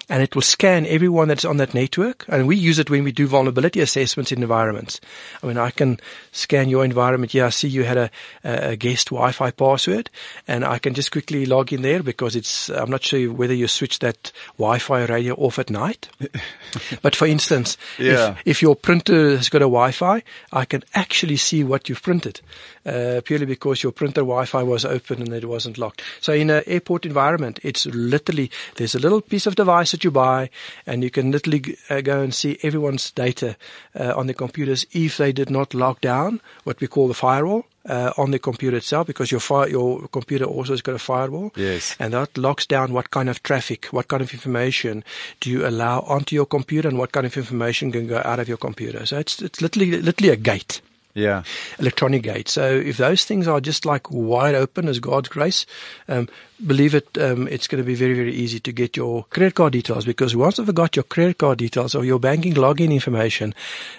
And 0.09 0.23
it 0.23 0.33
will 0.33 0.41
scan 0.41 0.87
everyone 0.87 1.27
that's 1.27 1.45
on 1.45 1.57
that 1.57 1.75
network. 1.75 2.25
And 2.27 2.47
we 2.47 2.55
use 2.55 2.79
it 2.79 2.89
when 2.89 3.03
we 3.03 3.11
do 3.11 3.27
vulnerability 3.27 3.79
assessments 3.79 4.31
in 4.31 4.41
environments. 4.41 4.99
I 5.43 5.47
mean, 5.47 5.57
I 5.57 5.69
can 5.69 5.99
scan 6.31 6.67
your 6.67 6.83
environment. 6.83 7.33
Yeah, 7.33 7.45
I 7.45 7.49
see 7.49 7.67
you 7.67 7.83
had 7.83 7.97
a, 7.97 8.11
a 8.43 8.75
guest 8.75 9.09
Wi-Fi 9.09 9.51
password 9.51 10.09
and 10.47 10.65
I 10.65 10.79
can 10.79 10.95
just 10.95 11.11
quickly 11.11 11.45
log 11.45 11.71
in 11.71 11.83
there 11.83 12.01
because 12.01 12.35
it's, 12.35 12.69
I'm 12.69 12.89
not 12.89 13.03
sure 13.03 13.31
whether 13.31 13.53
you 13.53 13.67
switch 13.67 13.99
that 13.99 14.31
Wi-Fi 14.57 15.05
radio 15.05 15.35
off 15.35 15.59
at 15.59 15.69
night. 15.69 16.09
but 17.03 17.15
for 17.15 17.27
instance, 17.27 17.77
yeah. 17.99 18.31
if, 18.31 18.59
if 18.59 18.61
your 18.63 18.75
printer 18.75 19.37
has 19.37 19.49
got 19.49 19.61
a 19.61 19.69
Wi-Fi, 19.69 20.23
I 20.51 20.65
can 20.65 20.83
actually 20.95 21.37
see 21.37 21.63
what 21.63 21.87
you've 21.87 22.01
printed, 22.01 22.41
uh, 22.85 23.21
purely 23.23 23.45
because 23.45 23.83
your 23.83 23.91
printer 23.91 24.21
Wi-Fi 24.21 24.63
was 24.63 24.85
open 24.85 25.21
and 25.21 25.33
it 25.33 25.45
wasn't 25.45 25.77
locked. 25.77 26.01
So 26.19 26.33
in 26.33 26.49
an 26.49 26.63
airport 26.65 27.05
environment, 27.05 27.59
it's 27.61 27.85
literally, 27.85 28.49
there's 28.75 28.95
a 28.95 28.99
little 28.99 29.21
piece 29.21 29.45
of 29.45 29.55
device 29.55 29.93
that 29.99 30.05
you 30.05 30.11
buy 30.11 30.49
and 30.85 31.03
you 31.03 31.09
can 31.09 31.31
literally 31.31 31.77
uh, 31.89 32.01
go 32.01 32.21
and 32.21 32.33
see 32.33 32.57
everyone's 32.63 33.11
data 33.11 33.55
uh, 33.99 34.13
on 34.15 34.27
the 34.27 34.33
computers 34.33 34.85
if 34.93 35.17
they 35.17 35.33
did 35.33 35.49
not 35.49 35.73
lock 35.73 36.01
down 36.01 36.39
what 36.63 36.79
we 36.79 36.87
call 36.87 37.07
the 37.07 37.13
firewall. 37.13 37.65
Uh, 37.85 38.11
on 38.17 38.29
the 38.31 38.37
computer 38.37 38.77
itself, 38.77 39.07
because 39.07 39.31
your 39.31 39.39
fire, 39.39 39.67
your 39.67 40.07
computer 40.09 40.43
also 40.43 40.73
has 40.73 40.81
got 40.81 40.93
a 40.93 40.99
firewall, 40.99 41.51
yes, 41.55 41.95
and 41.97 42.13
that 42.13 42.37
locks 42.37 42.67
down 42.67 42.93
what 42.93 43.09
kind 43.09 43.29
of 43.29 43.41
traffic, 43.41 43.85
what 43.85 44.09
kind 44.09 44.21
of 44.21 44.31
information 44.33 45.03
do 45.39 45.49
you 45.49 45.65
allow 45.65 46.01
onto 46.01 46.35
your 46.35 46.45
computer, 46.45 46.87
and 46.87 46.99
what 46.99 47.13
kind 47.13 47.25
of 47.25 47.35
information 47.35 47.91
can 47.91 48.05
go 48.05 48.21
out 48.25 48.37
of 48.37 48.47
your 48.47 48.57
computer. 48.57 49.05
So 49.07 49.17
it's 49.17 49.41
it's 49.41 49.61
literally 49.61 50.01
literally 50.01 50.29
a 50.29 50.35
gate. 50.35 50.81
Yeah. 51.13 51.43
Electronic 51.79 52.23
gate. 52.23 52.47
So 52.47 52.69
if 52.69 52.97
those 52.97 53.25
things 53.25 53.47
are 53.47 53.59
just 53.59 53.85
like 53.85 54.09
wide 54.11 54.55
open 54.55 54.87
as 54.87 54.99
God's 54.99 55.29
grace, 55.29 55.65
um, 56.07 56.29
believe 56.65 56.93
it, 56.93 57.17
um, 57.17 57.47
it's 57.47 57.67
going 57.67 57.81
to 57.81 57.87
be 57.87 57.95
very, 57.95 58.13
very 58.13 58.33
easy 58.33 58.59
to 58.59 58.71
get 58.71 58.95
your 58.95 59.25
credit 59.25 59.55
card 59.55 59.73
details 59.73 60.05
because 60.05 60.35
once 60.35 60.59
I've 60.59 60.73
got 60.73 60.95
your 60.95 61.03
credit 61.03 61.37
card 61.37 61.57
details 61.57 61.95
or 61.95 62.05
your 62.05 62.19
banking 62.19 62.53
login 62.53 62.91
information, 62.91 63.53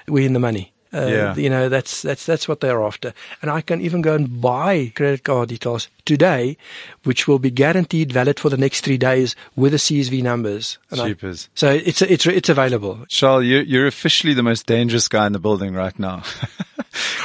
we're 0.06 0.26
in 0.26 0.32
the 0.32 0.38
money. 0.38 0.72
Uh, 0.92 1.06
yeah. 1.06 1.36
You 1.36 1.48
know, 1.48 1.68
that's, 1.68 2.02
that's, 2.02 2.26
that's 2.26 2.48
what 2.48 2.60
they're 2.60 2.82
after. 2.82 3.14
And 3.42 3.50
I 3.50 3.60
can 3.60 3.80
even 3.80 4.02
go 4.02 4.14
and 4.14 4.40
buy 4.40 4.92
credit 4.96 5.22
card 5.22 5.48
details 5.50 5.88
today, 6.04 6.56
which 7.04 7.28
will 7.28 7.38
be 7.38 7.50
guaranteed 7.50 8.12
valid 8.12 8.40
for 8.40 8.48
the 8.48 8.56
next 8.56 8.80
three 8.80 8.98
days 8.98 9.36
with 9.54 9.70
the 9.72 9.78
CSV 9.78 10.22
numbers. 10.22 10.78
Cheapers. 10.92 11.48
So 11.54 11.70
it's, 11.70 12.02
it's, 12.02 12.26
it's 12.26 12.48
available. 12.48 13.04
Charl, 13.08 13.42
you're, 13.42 13.62
you're 13.62 13.86
officially 13.86 14.34
the 14.34 14.42
most 14.42 14.66
dangerous 14.66 15.06
guy 15.06 15.26
in 15.26 15.32
the 15.32 15.38
building 15.38 15.74
right 15.74 15.96
now. 15.98 16.24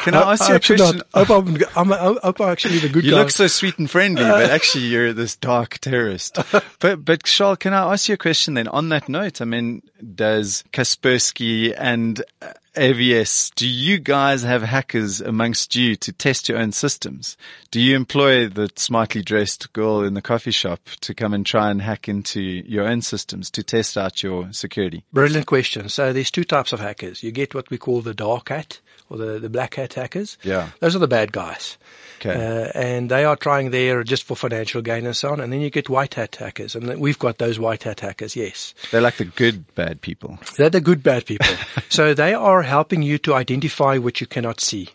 Can 0.04 0.14
I 0.14 0.34
ask 0.34 0.44
uh, 0.44 0.46
I, 0.46 0.48
you 0.50 0.54
I 0.54 0.58
a 0.58 0.60
question? 0.60 0.98
Not. 0.98 1.28
Hope 1.28 1.30
I'm, 1.30 1.58
I'm, 1.76 1.94
I'm, 1.94 2.18
hope 2.22 2.42
I'm 2.42 2.50
actually 2.50 2.80
the 2.80 2.90
good 2.90 3.04
you 3.04 3.12
guy. 3.12 3.18
You 3.18 3.24
look 3.24 3.32
so 3.32 3.48
sweet 3.48 3.78
and 3.80 3.90
friendly, 3.90 4.24
but 4.24 4.50
actually 4.52 4.86
you're 4.86 5.14
this 5.14 5.36
dark 5.36 5.80
terrorist. 5.80 6.38
but, 6.80 7.04
but 7.04 7.24
Charl, 7.24 7.56
can 7.56 7.74
I 7.74 7.94
ask 7.94 8.08
you 8.08 8.14
a 8.14 8.18
question 8.18 8.54
then? 8.54 8.68
On 8.68 8.90
that 8.90 9.10
note, 9.10 9.42
I 9.42 9.46
mean, 9.46 9.82
does 10.14 10.64
Kaspersky 10.72 11.74
and 11.76 12.22
uh, 12.42 12.54
AVeS, 12.76 13.56
do 13.56 13.68
you 13.68 13.98
guys 13.98 14.44
have 14.44 14.62
hackers 14.62 15.22
amongst 15.22 15.76
you 15.76 15.96
to 15.96 16.12
test 16.12 16.50
your 16.50 16.58
own 16.58 16.74
systems? 16.74 17.38
Do 17.72 17.80
you 17.80 17.96
employ 17.96 18.50
the 18.50 18.70
smartly 18.76 19.22
dressed 19.22 19.72
girl 19.72 20.04
in 20.04 20.14
the 20.14 20.22
coffee 20.22 20.52
shop 20.52 20.82
to 21.02 21.14
come 21.14 21.34
and 21.34 21.46
try 21.46 21.72
and 21.72 21.82
hack 21.82 22.10
into 22.10 22.42
your 22.42 22.86
own 22.86 23.02
systems 23.02 23.50
to 23.52 23.64
test 23.64 23.98
out 23.98 24.22
your 24.22 24.52
security? 24.52 25.06
Brilliant 25.14 25.48
question. 25.48 25.88
So 25.88 26.12
there's 26.12 26.32
two 26.32 26.44
types 26.44 26.74
of 26.74 26.82
hackers. 26.82 27.24
You 27.24 27.32
get 27.32 27.56
what 27.56 27.70
we 27.70 27.78
call 27.78 28.02
the 28.02 28.14
dark 28.14 28.50
hat 28.50 28.80
or 29.10 29.18
the, 29.18 29.40
the 29.40 29.50
black 29.50 29.76
hat 29.76 29.94
hackers. 29.94 30.38
Yeah. 30.44 30.70
Those 30.80 30.96
are 30.96 31.00
the 31.00 31.08
bad 31.08 31.32
guys. 31.32 31.78
Okay. 32.20 32.34
Uh, 32.34 32.72
and 32.74 33.10
they 33.10 33.26
are 33.26 33.36
trying 33.36 33.72
there 33.72 34.04
just 34.04 34.24
for 34.24 34.36
financial 34.36 34.82
gain 34.82 35.06
and 35.06 35.16
so 35.16 35.32
on. 35.32 35.40
And 35.40 35.52
then 35.52 35.62
you 35.62 35.70
get 35.70 35.90
white 35.90 36.16
hat 36.16 36.36
hackers. 36.38 36.76
And 36.76 37.00
we've 37.00 37.20
got 37.20 37.38
those 37.38 37.60
white 37.60 37.84
hat 37.84 38.00
hackers, 38.00 38.36
yes. 38.36 38.74
They're 38.92 39.02
like 39.02 39.18
the 39.18 39.26
good 39.26 39.74
bad 39.76 40.02
people. 40.02 40.40
They're 40.58 40.70
the 40.70 40.82
good 40.82 41.04
bad 41.04 41.26
people. 41.26 41.54
so 41.90 42.14
they 42.14 42.34
are 42.34 42.62
helping 42.62 43.02
you 43.02 43.18
to 43.20 43.34
identify 43.34 43.98
what 43.98 44.22
you 44.22 44.28
cannot 44.28 44.62
see. 44.62 44.90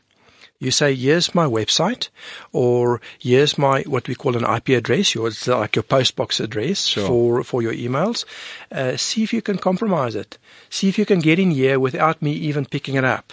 You 0.61 0.71
say, 0.71 0.95
here's 0.95 1.35
my 1.35 1.47
website, 1.47 2.11
or 2.52 3.00
here's 3.19 3.57
my, 3.57 3.81
what 3.85 4.07
we 4.07 4.14
call 4.14 4.37
an 4.37 4.45
IP 4.45 4.69
address, 4.76 5.14
your, 5.14 5.29
it's 5.29 5.49
like 5.49 5.75
your 5.75 5.83
postbox 5.83 6.38
address 6.38 6.85
sure. 6.85 7.07
for, 7.07 7.43
for 7.45 7.62
your 7.62 7.73
emails. 7.73 8.26
Uh, 8.71 8.99
see 8.99 9.23
if 9.23 9.33
you 9.33 9.40
can 9.40 9.57
compromise 9.57 10.14
it. 10.14 10.37
See 10.69 10.90
if 10.90 10.99
you 10.99 11.07
can 11.07 11.21
get 11.21 11.38
in 11.38 11.50
here 11.50 11.81
without 11.81 12.21
me 12.21 12.33
even 12.33 12.67
picking 12.67 12.97
it 12.97 13.05
up. 13.05 13.33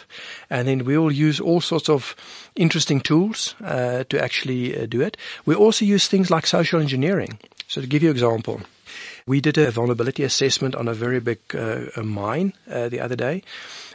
And 0.50 0.70
then 0.70 0.86
we 0.86 0.98
will 0.98 1.12
use 1.12 1.42
all 1.42 1.60
sorts 1.60 1.90
of 1.90 2.16
interesting 2.56 3.02
tools, 3.02 3.56
uh, 3.62 4.06
to 4.06 4.24
actually 4.24 4.82
uh, 4.82 4.86
do 4.86 5.02
it. 5.02 5.18
We 5.46 5.54
also 5.54 5.84
use 5.84 6.08
things 6.08 6.32
like 6.32 6.48
social 6.48 6.80
engineering. 6.80 7.40
So 7.68 7.82
to 7.82 7.88
give 7.88 8.04
you 8.04 8.10
an 8.10 8.16
example, 8.16 8.62
we 9.26 9.42
did 9.42 9.58
a 9.58 9.70
vulnerability 9.70 10.24
assessment 10.24 10.76
on 10.76 10.88
a 10.88 10.94
very 10.94 11.20
big 11.20 11.40
uh, 11.54 12.02
mine 12.02 12.54
uh, 12.72 12.88
the 12.88 13.02
other 13.02 13.18
day 13.18 13.44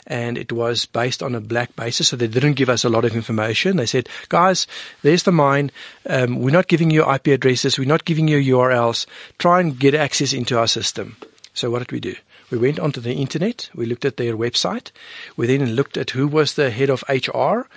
and 0.07 0.37
it 0.37 0.53
was 0.53 0.87
based 0.87 1.23
on 1.23 1.35
a 1.35 1.41
black 1.41 1.75
basis, 1.77 2.09
so 2.09 2.17
they 2.17 2.27
didn't 2.27 2.55
give 2.55 2.69
us 2.69 2.85
a 2.85 2.89
lot 2.89 3.05
of 3.05 3.15
information. 3.15 3.77
They 3.77 3.87
said, 3.87 4.09
guys, 4.29 4.67
there's 5.03 5.23
the 5.23 5.33
mine. 5.33 5.71
Um, 6.09 6.41
we're 6.41 6.51
not 6.51 6.69
giving 6.69 6.91
you 6.91 7.09
IP 7.09 7.29
addresses. 7.29 7.79
We're 7.79 7.87
not 7.87 8.05
giving 8.05 8.29
you 8.29 8.57
URLs. 8.57 9.07
Try 9.39 9.61
and 9.61 9.79
get 9.79 9.95
access 9.95 10.33
into 10.33 10.59
our 10.59 10.67
system. 10.67 11.17
So 11.55 11.71
what 11.71 11.81
did 11.81 11.93
we 11.93 12.01
do? 12.01 12.17
We 12.51 12.59
went 12.59 12.81
onto 12.81 13.01
the 13.01 13.15
internet. 13.15 13.71
We 13.75 13.87
looked 13.87 14.05
at 14.05 14.17
their 14.17 14.37
website. 14.37 14.91
We 15.37 15.47
then 15.47 15.75
looked 15.75 15.97
at 15.97 16.11
who 16.11 16.27
was 16.27 16.55
the 16.55 16.71
head 16.71 16.91
of 16.91 17.05
HR. 17.09 17.69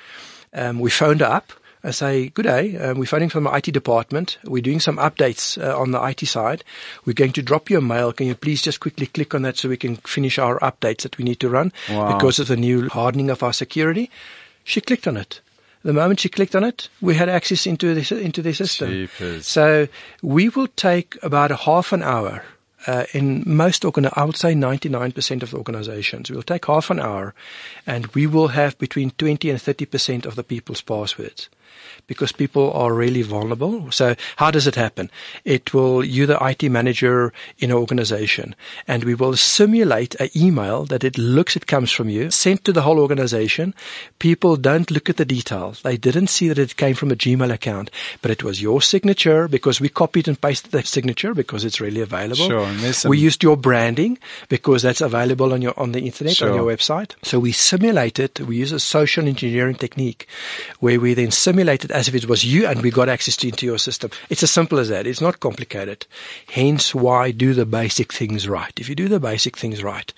Um, 0.53 0.79
we 0.79 0.89
phoned 0.89 1.21
up. 1.21 1.53
I 1.85 1.91
say, 1.91 2.29
good 2.29 2.45
day. 2.45 2.77
Um, 2.77 2.97
we're 2.97 3.05
phoning 3.05 3.29
from 3.29 3.43
the 3.43 3.55
IT 3.55 3.65
department. 3.65 4.39
We're 4.43 4.63
doing 4.63 4.79
some 4.79 4.97
updates 4.97 5.61
uh, 5.61 5.79
on 5.79 5.91
the 5.91 6.03
IT 6.03 6.25
side. 6.25 6.63
We're 7.05 7.13
going 7.13 7.33
to 7.33 7.43
drop 7.43 7.69
you 7.69 7.77
a 7.77 7.81
mail. 7.81 8.11
Can 8.11 8.25
you 8.25 8.33
please 8.33 8.63
just 8.63 8.79
quickly 8.79 9.05
click 9.05 9.35
on 9.35 9.43
that 9.43 9.57
so 9.57 9.69
we 9.69 9.77
can 9.77 9.97
finish 9.97 10.39
our 10.39 10.59
updates 10.61 11.03
that 11.03 11.19
we 11.19 11.23
need 11.23 11.39
to 11.41 11.49
run 11.49 11.71
wow. 11.91 12.13
because 12.13 12.39
of 12.39 12.47
the 12.47 12.57
new 12.57 12.89
hardening 12.89 13.29
of 13.29 13.43
our 13.43 13.53
security? 13.53 14.09
She 14.63 14.81
clicked 14.81 15.07
on 15.07 15.15
it. 15.15 15.41
The 15.83 15.93
moment 15.93 16.21
she 16.21 16.29
clicked 16.29 16.55
on 16.55 16.63
it, 16.63 16.89
we 17.01 17.13
had 17.13 17.29
access 17.29 17.67
into 17.67 17.93
the, 17.93 18.19
into 18.19 18.41
their 18.41 18.55
system. 18.55 18.89
Jeepers. 18.89 19.45
So 19.45 19.87
we 20.23 20.49
will 20.49 20.67
take 20.69 21.21
about 21.21 21.51
a 21.51 21.55
half 21.55 21.93
an 21.93 22.01
hour 22.01 22.43
uh, 22.87 23.05
in 23.13 23.43
most 23.45 23.85
organ- 23.85 24.09
I 24.13 24.23
would 24.23 24.37
say 24.37 24.55
99% 24.55 25.43
of 25.43 25.51
the 25.51 25.57
organizations. 25.57 26.31
We'll 26.31 26.41
take 26.41 26.65
half 26.65 26.89
an 26.89 26.99
hour 26.99 27.35
and 27.85 28.07
we 28.07 28.25
will 28.25 28.47
have 28.47 28.75
between 28.79 29.11
20 29.11 29.51
and 29.51 29.59
30% 29.59 30.25
of 30.25 30.35
the 30.35 30.43
people's 30.43 30.81
passwords 30.81 31.47
because 32.07 32.31
people 32.31 32.71
are 32.73 32.93
really 32.93 33.21
vulnerable. 33.21 33.91
So 33.91 34.15
how 34.37 34.51
does 34.51 34.67
it 34.67 34.75
happen? 34.75 35.09
It 35.43 35.73
will, 35.73 36.03
you 36.03 36.25
the 36.25 36.43
IT 36.43 36.69
manager 36.69 37.33
in 37.59 37.71
an 37.71 37.77
organization 37.77 38.55
and 38.87 39.03
we 39.03 39.15
will 39.15 39.35
simulate 39.35 40.15
an 40.15 40.29
email 40.35 40.85
that 40.85 41.03
it 41.03 41.17
looks 41.17 41.55
it 41.55 41.67
comes 41.67 41.91
from 41.91 42.09
you, 42.09 42.31
sent 42.31 42.63
to 42.65 42.73
the 42.73 42.81
whole 42.81 42.99
organization. 42.99 43.73
People 44.19 44.55
don't 44.55 44.91
look 44.91 45.09
at 45.09 45.17
the 45.17 45.25
details. 45.25 45.81
They 45.81 45.97
didn't 45.97 46.27
see 46.27 46.47
that 46.47 46.57
it 46.57 46.75
came 46.77 46.95
from 46.95 47.11
a 47.11 47.15
Gmail 47.15 47.51
account, 47.51 47.91
but 48.21 48.31
it 48.31 48.43
was 48.43 48.61
your 48.61 48.81
signature 48.81 49.47
because 49.47 49.81
we 49.81 49.89
copied 49.89 50.27
and 50.27 50.39
pasted 50.39 50.71
the 50.71 50.83
signature 50.83 51.33
because 51.33 51.65
it's 51.65 51.81
really 51.81 52.01
available. 52.01 52.47
Sure. 52.47 52.93
Some... 52.93 53.09
We 53.09 53.17
used 53.17 53.43
your 53.43 53.57
branding 53.57 54.17
because 54.49 54.81
that's 54.81 55.01
available 55.01 55.53
on 55.53 55.61
your, 55.61 55.77
on 55.77 55.91
the 55.91 56.01
internet, 56.01 56.35
sure. 56.35 56.49
on 56.49 56.55
your 56.55 56.65
website. 56.65 57.15
So 57.23 57.39
we 57.39 57.51
simulate 57.51 58.19
it. 58.19 58.39
we 58.39 58.57
use 58.57 58.71
a 58.71 58.79
social 58.79 59.27
engineering 59.27 59.75
technique 59.75 60.27
where 60.79 60.99
we 60.99 61.13
then 61.13 61.31
simulate 61.31 61.64
as 61.69 62.07
if 62.07 62.15
it 62.15 62.27
was 62.27 62.43
you 62.43 62.67
and 62.67 62.81
we 62.81 62.91
got 62.91 63.09
access 63.09 63.35
to, 63.37 63.47
into 63.47 63.65
your 63.65 63.77
system. 63.77 64.11
It's 64.29 64.43
as 64.43 64.51
simple 64.51 64.79
as 64.79 64.89
that. 64.89 65.07
It's 65.07 65.21
not 65.21 65.39
complicated. 65.39 66.05
Hence 66.47 66.93
why 66.95 67.31
do 67.31 67.53
the 67.53 67.65
basic 67.65 68.13
things 68.13 68.47
right. 68.47 68.73
If 68.79 68.89
you 68.89 68.95
do 68.95 69.07
the 69.07 69.19
basic 69.19 69.57
things 69.57 69.83
right, 69.83 70.11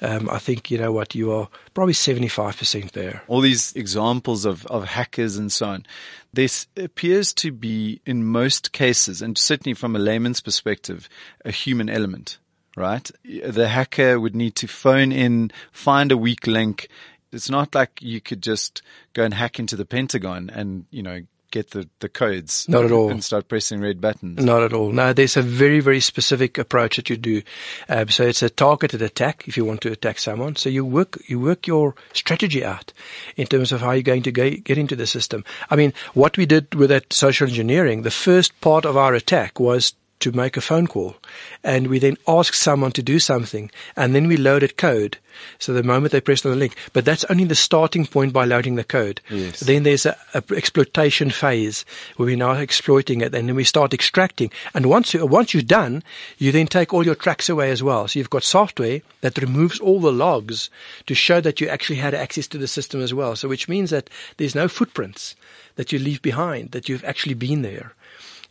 um, 0.00 0.28
I 0.30 0.38
think, 0.38 0.70
you 0.70 0.78
know 0.78 0.92
what, 0.92 1.14
you 1.14 1.32
are 1.32 1.48
probably 1.74 1.94
75% 1.94 2.92
there. 2.92 3.22
All 3.28 3.40
these 3.40 3.74
examples 3.74 4.44
of, 4.44 4.66
of 4.66 4.84
hackers 4.84 5.36
and 5.36 5.50
so 5.50 5.66
on. 5.66 5.86
This 6.32 6.66
appears 6.76 7.34
to 7.34 7.52
be, 7.52 8.00
in 8.06 8.24
most 8.24 8.72
cases, 8.72 9.20
and 9.20 9.36
certainly 9.36 9.74
from 9.74 9.94
a 9.94 9.98
layman's 9.98 10.40
perspective, 10.40 11.08
a 11.44 11.50
human 11.50 11.90
element, 11.90 12.38
right? 12.74 13.10
The 13.24 13.68
hacker 13.68 14.18
would 14.18 14.34
need 14.34 14.56
to 14.56 14.66
phone 14.66 15.12
in, 15.12 15.50
find 15.72 16.10
a 16.10 16.16
weak 16.16 16.46
link. 16.46 16.88
It's 17.32 17.50
not 17.50 17.74
like 17.74 18.00
you 18.02 18.20
could 18.20 18.42
just 18.42 18.82
go 19.14 19.24
and 19.24 19.34
hack 19.34 19.58
into 19.58 19.76
the 19.76 19.84
Pentagon 19.84 20.50
and, 20.50 20.84
you 20.90 21.02
know, 21.02 21.22
get 21.52 21.70
the, 21.70 21.88
the 22.00 22.08
codes. 22.08 22.66
Not 22.68 22.84
at 22.84 22.90
all. 22.90 23.10
And 23.10 23.22
start 23.22 23.46
pressing 23.46 23.80
red 23.80 24.00
buttons. 24.00 24.42
Not 24.42 24.62
at 24.62 24.72
all. 24.72 24.90
No, 24.90 25.12
there's 25.12 25.36
a 25.36 25.42
very, 25.42 25.80
very 25.80 26.00
specific 26.00 26.58
approach 26.58 26.96
that 26.96 27.10
you 27.10 27.16
do. 27.16 27.42
Um, 27.88 28.08
so 28.08 28.24
it's 28.24 28.42
a 28.42 28.50
targeted 28.50 29.02
attack 29.02 29.44
if 29.46 29.56
you 29.56 29.64
want 29.64 29.82
to 29.82 29.92
attack 29.92 30.18
someone. 30.18 30.56
So 30.56 30.68
you 30.68 30.84
work, 30.84 31.18
you 31.28 31.38
work 31.38 31.66
your 31.66 31.94
strategy 32.12 32.64
out 32.64 32.92
in 33.36 33.46
terms 33.46 33.70
of 33.70 33.82
how 33.82 33.92
you're 33.92 34.02
going 34.02 34.22
to 34.24 34.32
get, 34.32 34.64
get 34.64 34.78
into 34.78 34.96
the 34.96 35.06
system. 35.06 35.44
I 35.70 35.76
mean, 35.76 35.92
what 36.14 36.36
we 36.36 36.46
did 36.46 36.74
with 36.74 36.88
that 36.88 37.12
social 37.12 37.46
engineering, 37.46 38.02
the 38.02 38.10
first 38.10 38.58
part 38.60 38.84
of 38.84 38.96
our 38.96 39.14
attack 39.14 39.60
was 39.60 39.92
to 40.22 40.32
make 40.32 40.56
a 40.56 40.60
phone 40.60 40.86
call. 40.86 41.16
And 41.62 41.88
we 41.88 41.98
then 41.98 42.16
ask 42.26 42.54
someone 42.54 42.92
to 42.92 43.02
do 43.02 43.18
something 43.18 43.70
and 43.96 44.14
then 44.14 44.26
we 44.28 44.36
loaded 44.36 44.76
code. 44.76 45.18
So 45.58 45.72
the 45.72 45.82
moment 45.82 46.12
they 46.12 46.20
press 46.20 46.44
on 46.44 46.52
the 46.52 46.58
link, 46.58 46.76
but 46.92 47.04
that's 47.04 47.24
only 47.24 47.44
the 47.44 47.54
starting 47.54 48.06
point 48.06 48.32
by 48.32 48.44
loading 48.44 48.76
the 48.76 48.84
code. 48.84 49.20
Yes. 49.30 49.60
Then 49.60 49.82
there's 49.82 50.06
a, 50.06 50.16
a 50.34 50.42
exploitation 50.54 51.30
phase 51.30 51.84
where 52.16 52.26
we're 52.26 52.36
now 52.36 52.52
exploiting 52.52 53.20
it 53.20 53.34
and 53.34 53.48
then 53.48 53.56
we 53.56 53.64
start 53.64 53.94
extracting. 53.94 54.50
And 54.74 54.86
once 54.86 55.14
you, 55.14 55.26
once 55.26 55.54
you're 55.54 55.62
done, 55.62 56.02
you 56.38 56.52
then 56.52 56.66
take 56.66 56.92
all 56.92 57.04
your 57.04 57.14
tracks 57.14 57.48
away 57.48 57.70
as 57.70 57.82
well. 57.82 58.08
So 58.08 58.18
you've 58.18 58.30
got 58.30 58.42
software 58.42 59.00
that 59.22 59.38
removes 59.38 59.80
all 59.80 60.00
the 60.00 60.12
logs 60.12 60.70
to 61.06 61.14
show 61.14 61.40
that 61.40 61.60
you 61.60 61.68
actually 61.68 61.96
had 61.96 62.14
access 62.14 62.46
to 62.48 62.58
the 62.58 62.68
system 62.68 63.00
as 63.00 63.12
well. 63.12 63.36
So 63.36 63.48
which 63.48 63.68
means 63.68 63.90
that 63.90 64.08
there's 64.36 64.54
no 64.54 64.68
footprints 64.68 65.34
that 65.76 65.92
you 65.92 65.98
leave 65.98 66.22
behind, 66.22 66.72
that 66.72 66.88
you've 66.88 67.04
actually 67.04 67.34
been 67.34 67.62
there. 67.62 67.94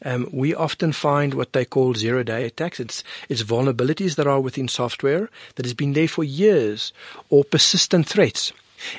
Um, 0.04 0.28
we 0.32 0.56
often 0.56 0.94
find 0.94 1.34
what 1.34 1.54
they 1.54 1.66
call 1.66 1.94
zero 1.94 2.24
day 2.24 2.46
attacks. 2.46 2.80
It's, 2.80 3.04
it's 3.30 3.44
vulnerabilities 3.44 4.16
that 4.16 4.28
are 4.28 4.40
within 4.40 4.68
software 4.68 5.30
that 5.56 5.66
has 5.66 5.74
been 5.74 5.94
there 5.94 6.08
for 6.08 6.24
years 6.24 6.92
or 7.30 7.44
persistent 7.44 8.08
threats. 8.08 8.52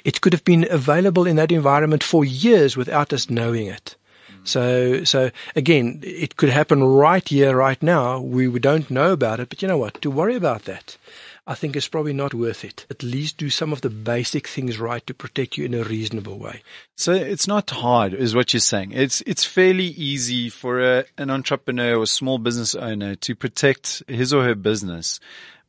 It 0.04 0.20
could 0.20 0.32
have 0.32 0.44
been 0.44 0.66
available 0.70 1.26
in 1.26 1.36
that 1.36 1.50
environment 1.50 2.04
for 2.04 2.24
years 2.24 2.76
without 2.76 3.12
us 3.12 3.28
knowing 3.28 3.66
it. 3.66 3.96
So, 4.44 5.04
so 5.04 5.30
again, 5.54 6.00
it 6.02 6.36
could 6.36 6.48
happen 6.48 6.82
right 6.82 7.26
here, 7.26 7.56
right 7.56 7.80
now. 7.80 8.20
We, 8.20 8.48
we 8.48 8.58
don't 8.58 8.90
know 8.90 9.12
about 9.12 9.40
it, 9.40 9.48
but 9.48 9.62
you 9.62 9.68
know 9.68 9.78
what? 9.78 10.02
To 10.02 10.10
worry 10.10 10.34
about 10.34 10.64
that, 10.64 10.96
I 11.44 11.54
think 11.54 11.74
it's 11.74 11.88
probably 11.88 12.12
not 12.12 12.34
worth 12.34 12.64
it. 12.64 12.86
At 12.88 13.02
least 13.02 13.36
do 13.36 13.50
some 13.50 13.72
of 13.72 13.80
the 13.80 13.90
basic 13.90 14.46
things 14.46 14.78
right 14.78 15.04
to 15.08 15.14
protect 15.14 15.58
you 15.58 15.64
in 15.64 15.74
a 15.74 15.82
reasonable 15.82 16.38
way. 16.38 16.62
So 16.96 17.12
it's 17.12 17.48
not 17.48 17.70
hard, 17.70 18.14
is 18.14 18.34
what 18.34 18.52
you're 18.52 18.60
saying. 18.60 18.92
It's 18.92 19.22
it's 19.22 19.44
fairly 19.44 19.86
easy 19.86 20.48
for 20.48 20.80
a, 20.80 21.04
an 21.18 21.30
entrepreneur 21.30 21.96
or 21.96 22.06
small 22.06 22.38
business 22.38 22.76
owner 22.76 23.16
to 23.16 23.34
protect 23.34 24.04
his 24.06 24.32
or 24.32 24.44
her 24.44 24.54
business 24.54 25.18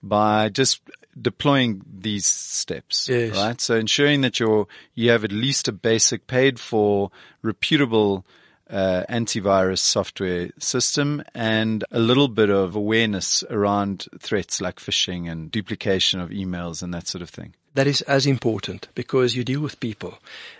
by 0.03 0.49
just 0.49 0.81
deploying 1.19 1.81
these 1.91 2.25
steps, 2.25 3.07
yes. 3.09 3.35
right? 3.35 3.59
So 3.59 3.75
ensuring 3.75 4.21
that 4.21 4.39
you're 4.39 4.67
you 4.93 5.09
have 5.09 5.23
at 5.23 5.31
least 5.31 5.67
a 5.67 5.71
basic 5.71 6.27
paid 6.27 6.59
for 6.59 7.09
reputable 7.41 8.25
uh, 8.69 9.03
antivirus 9.09 9.79
software 9.79 10.49
system 10.57 11.23
and 11.33 11.83
a 11.91 11.99
little 11.99 12.27
bit 12.27 12.49
of 12.49 12.75
awareness 12.75 13.43
around 13.49 14.07
threats 14.19 14.61
like 14.61 14.77
phishing 14.77 15.29
and 15.29 15.51
duplication 15.51 16.19
of 16.19 16.29
emails 16.29 16.81
and 16.81 16.93
that 16.93 17.07
sort 17.07 17.21
of 17.21 17.29
thing. 17.29 17.53
That 17.75 17.87
is 17.87 18.01
as 18.03 18.27
important 18.27 18.87
because 18.93 19.35
you 19.35 19.43
deal 19.43 19.59
with 19.59 19.79
people. 19.79 20.19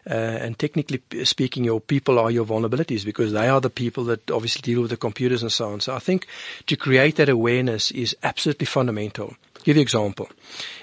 Uh, 0.09 0.13
and 0.13 0.57
technically 0.57 1.01
speaking, 1.25 1.63
your 1.63 1.79
people 1.79 2.17
are 2.17 2.31
your 2.31 2.45
vulnerabilities 2.45 3.05
because 3.05 3.31
they 3.31 3.47
are 3.47 3.61
the 3.61 3.69
people 3.69 4.03
that 4.05 4.31
obviously 4.31 4.61
deal 4.61 4.81
with 4.81 4.89
the 4.89 4.97
computers 4.97 5.43
and 5.43 5.51
so 5.51 5.71
on. 5.71 5.79
So 5.79 5.95
I 5.95 5.99
think 5.99 6.25
to 6.65 6.75
create 6.75 7.17
that 7.17 7.29
awareness 7.29 7.91
is 7.91 8.17
absolutely 8.23 8.65
fundamental. 8.65 9.35
Give 9.63 9.77
you 9.77 9.81
an 9.81 9.83
example. 9.83 10.27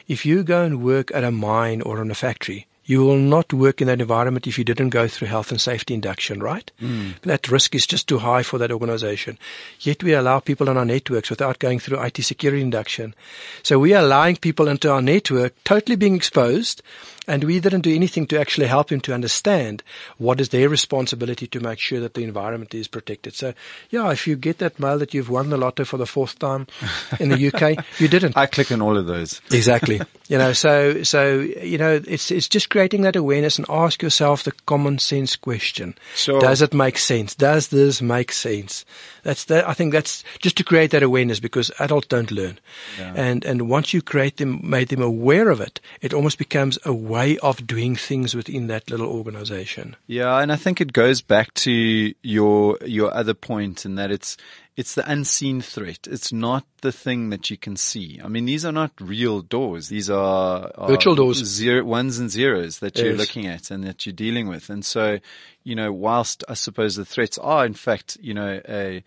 If 0.07 0.25
you 0.25 0.45
go 0.45 0.63
and 0.63 0.85
work 0.85 1.11
at 1.13 1.25
a 1.25 1.33
mine 1.33 1.83
or 1.83 2.01
in 2.01 2.13
a 2.13 2.15
factory, 2.15 2.67
you 2.91 3.05
will 3.05 3.19
not 3.19 3.53
work 3.53 3.81
in 3.81 3.87
that 3.87 4.01
environment 4.01 4.49
if 4.49 4.59
you 4.59 4.65
didn't 4.65 4.89
go 4.89 5.07
through 5.07 5.29
health 5.29 5.53
and 5.53 5.61
safety 5.61 5.95
induction, 5.95 6.43
right? 6.43 6.73
Mm. 6.83 7.21
That 7.21 7.49
risk 7.49 7.77
is 7.77 7.87
just 7.87 8.09
too 8.09 8.19
high 8.19 8.43
for 8.43 8.59
that 8.59 8.73
organization. 8.73 9.39
Yet 9.79 10.03
we 10.03 10.13
allow 10.13 10.41
people 10.41 10.69
on 10.69 10.77
our 10.77 10.85
networks 10.85 11.31
without 11.31 11.61
going 11.61 11.79
through 11.79 12.03
IT 12.03 12.17
security 12.25 12.61
induction. 12.61 13.15
So 13.63 13.79
we 13.79 13.95
are 13.95 14.03
allowing 14.03 14.37
people 14.37 14.67
into 14.67 14.91
our 14.91 15.01
network 15.01 15.55
totally 15.63 15.95
being 15.95 16.17
exposed 16.17 16.83
and 17.29 17.45
we 17.45 17.61
didn't 17.61 17.83
do 17.83 17.95
anything 17.95 18.27
to 18.29 18.41
actually 18.41 18.67
help 18.67 18.91
him 18.91 19.01
to 19.03 19.15
understand 19.15 19.83
what 20.19 20.41
is 20.41 20.49
their 20.49 20.69
responsibility 20.69 21.47
to 21.49 21.61
make 21.61 21.79
sure 21.79 22.01
that 22.01 22.15
the 22.15 22.25
environment 22.25 22.75
is 22.75 22.89
protected. 22.89 23.35
So, 23.35 23.55
yeah, 23.91 24.11
if 24.11 24.27
you 24.27 24.37
get 24.37 24.59
that 24.59 24.81
mail 24.81 24.99
that 24.99 25.15
you've 25.15 25.31
won 25.31 25.51
the 25.51 25.57
lotto 25.57 25.85
for 25.85 25.97
the 25.97 26.07
fourth 26.07 26.39
time 26.39 26.67
in 27.19 27.29
the 27.29 27.53
UK, 27.53 27.85
you 28.01 28.09
didn't. 28.09 28.37
I 28.37 28.47
click 28.47 28.73
on 28.73 28.83
all 28.83 28.97
of 28.97 29.07
those. 29.07 29.41
Exactly. 29.53 30.01
you 30.29 30.39
know, 30.39 30.53
so 30.53 31.03
so 31.03 31.41
you 31.41 31.79
know, 31.79 32.01
it's 32.07 32.31
it's 32.31 32.49
just 32.49 32.71
creating 32.71 33.03
that 33.03 33.17
awareness 33.17 33.59
and 33.59 33.67
ask 33.69 34.03
yourself 34.03 34.45
the 34.45 34.53
common 34.67 34.99
sense 34.99 35.37
question: 35.37 35.95
Sure. 36.15 36.41
Does 36.41 36.63
it 36.63 36.75
make 36.75 36.99
sense? 36.99 37.35
Does 37.35 37.69
this 37.69 38.01
make 38.03 38.33
sense? 38.33 38.85
That's 39.23 39.45
that. 39.47 39.69
I 39.69 39.75
think 39.75 39.93
that's 39.93 40.25
just 40.41 40.57
to 40.57 40.65
create 40.65 40.91
that 40.93 41.03
awareness 41.03 41.41
because 41.41 41.71
adults 41.79 42.07
don't 42.07 42.31
learn, 42.31 42.59
Yeah. 42.99 43.13
and 43.15 43.45
and 43.45 43.69
once 43.69 43.93
you 43.93 44.01
create 44.03 44.39
them, 44.39 44.61
made 44.63 44.89
them 44.89 45.03
aware 45.03 45.51
of 45.51 45.61
it, 45.61 45.81
it 46.01 46.15
almost 46.15 46.39
becomes 46.39 46.79
a 46.85 46.93
way 47.11 47.39
of 47.39 47.67
doing 47.67 47.97
things 47.97 48.35
within 48.35 48.69
that 48.69 48.91
little 48.91 49.09
organization. 49.09 49.97
Yeah, 50.07 50.39
and 50.39 50.53
I 50.53 50.57
think 50.57 50.81
it 50.81 50.93
goes 50.93 51.21
back 51.21 51.53
to 51.55 52.15
your 52.23 52.79
your 52.85 53.13
other 53.13 53.35
point 53.35 53.85
in 53.85 53.97
that 53.97 54.11
it's 54.11 54.37
it's 54.77 54.95
the 54.95 55.11
unseen 55.11 55.61
threat. 55.61 56.07
It's 56.11 56.33
not 56.33 56.65
the 56.81 56.93
thing 56.93 57.31
that 57.31 57.51
you 57.51 57.57
can 57.57 57.77
see. 57.77 58.21
I 58.25 58.29
mean, 58.29 58.47
these 58.47 58.65
are 58.65 58.73
not 58.73 58.93
real 58.99 59.43
doors. 59.43 59.89
These 59.89 60.09
are, 60.09 60.71
are 60.75 60.89
Virtual 60.89 61.15
doors. 61.15 61.45
zero, 61.45 61.85
ones 61.85 62.19
and 62.19 62.31
zeros 62.31 62.79
that 62.79 62.97
you're 62.99 63.13
looking 63.15 63.47
at 63.47 63.71
and 63.71 63.85
that 63.85 64.07
you're 64.07 64.15
dealing 64.15 64.49
with. 64.49 64.71
And 64.71 64.83
so, 64.85 65.19
you 65.65 65.75
know, 65.75 65.93
whilst 65.93 66.45
I 66.49 66.55
suppose 66.55 66.97
the 66.97 67.05
threats 67.05 67.37
are 67.39 67.67
in 67.67 67.75
fact, 67.75 68.17
you 68.23 68.33
know, 68.33 68.61
a 68.67 69.05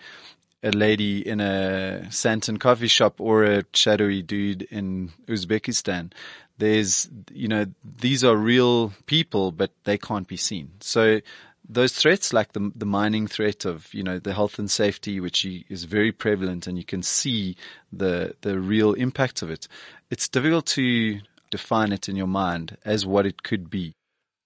a 0.63 0.71
lady 0.71 1.27
in 1.27 1.41
a 1.41 2.05
Sandton 2.09 2.59
coffee 2.59 2.87
shop 2.87 3.19
or 3.19 3.43
a 3.43 3.63
shadowy 3.73 4.21
dude 4.21 4.61
in 4.63 5.11
Uzbekistan. 5.27 6.13
There's, 6.57 7.09
you 7.31 7.47
know, 7.47 7.65
these 7.83 8.23
are 8.23 8.35
real 8.35 8.93
people, 9.05 9.51
but 9.51 9.71
they 9.83 9.97
can't 9.97 10.27
be 10.27 10.37
seen. 10.37 10.71
So 10.79 11.19
those 11.67 11.93
threats, 11.93 12.33
like 12.33 12.53
the 12.53 12.71
the 12.75 12.85
mining 12.85 13.27
threat 13.27 13.65
of, 13.65 13.93
you 13.93 14.03
know, 14.03 14.19
the 14.19 14.33
health 14.33 14.59
and 14.59 14.69
safety, 14.69 15.19
which 15.19 15.45
is 15.45 15.85
very 15.85 16.11
prevalent, 16.11 16.67
and 16.67 16.77
you 16.77 16.85
can 16.85 17.03
see 17.03 17.55
the 17.91 18.35
the 18.41 18.59
real 18.59 18.93
impact 18.93 19.41
of 19.41 19.49
it. 19.49 19.67
It's 20.09 20.27
difficult 20.27 20.65
to 20.67 21.19
define 21.49 21.91
it 21.91 22.09
in 22.09 22.15
your 22.15 22.27
mind 22.27 22.77
as 22.83 23.05
what 23.05 23.25
it 23.25 23.43
could 23.43 23.69
be. 23.69 23.93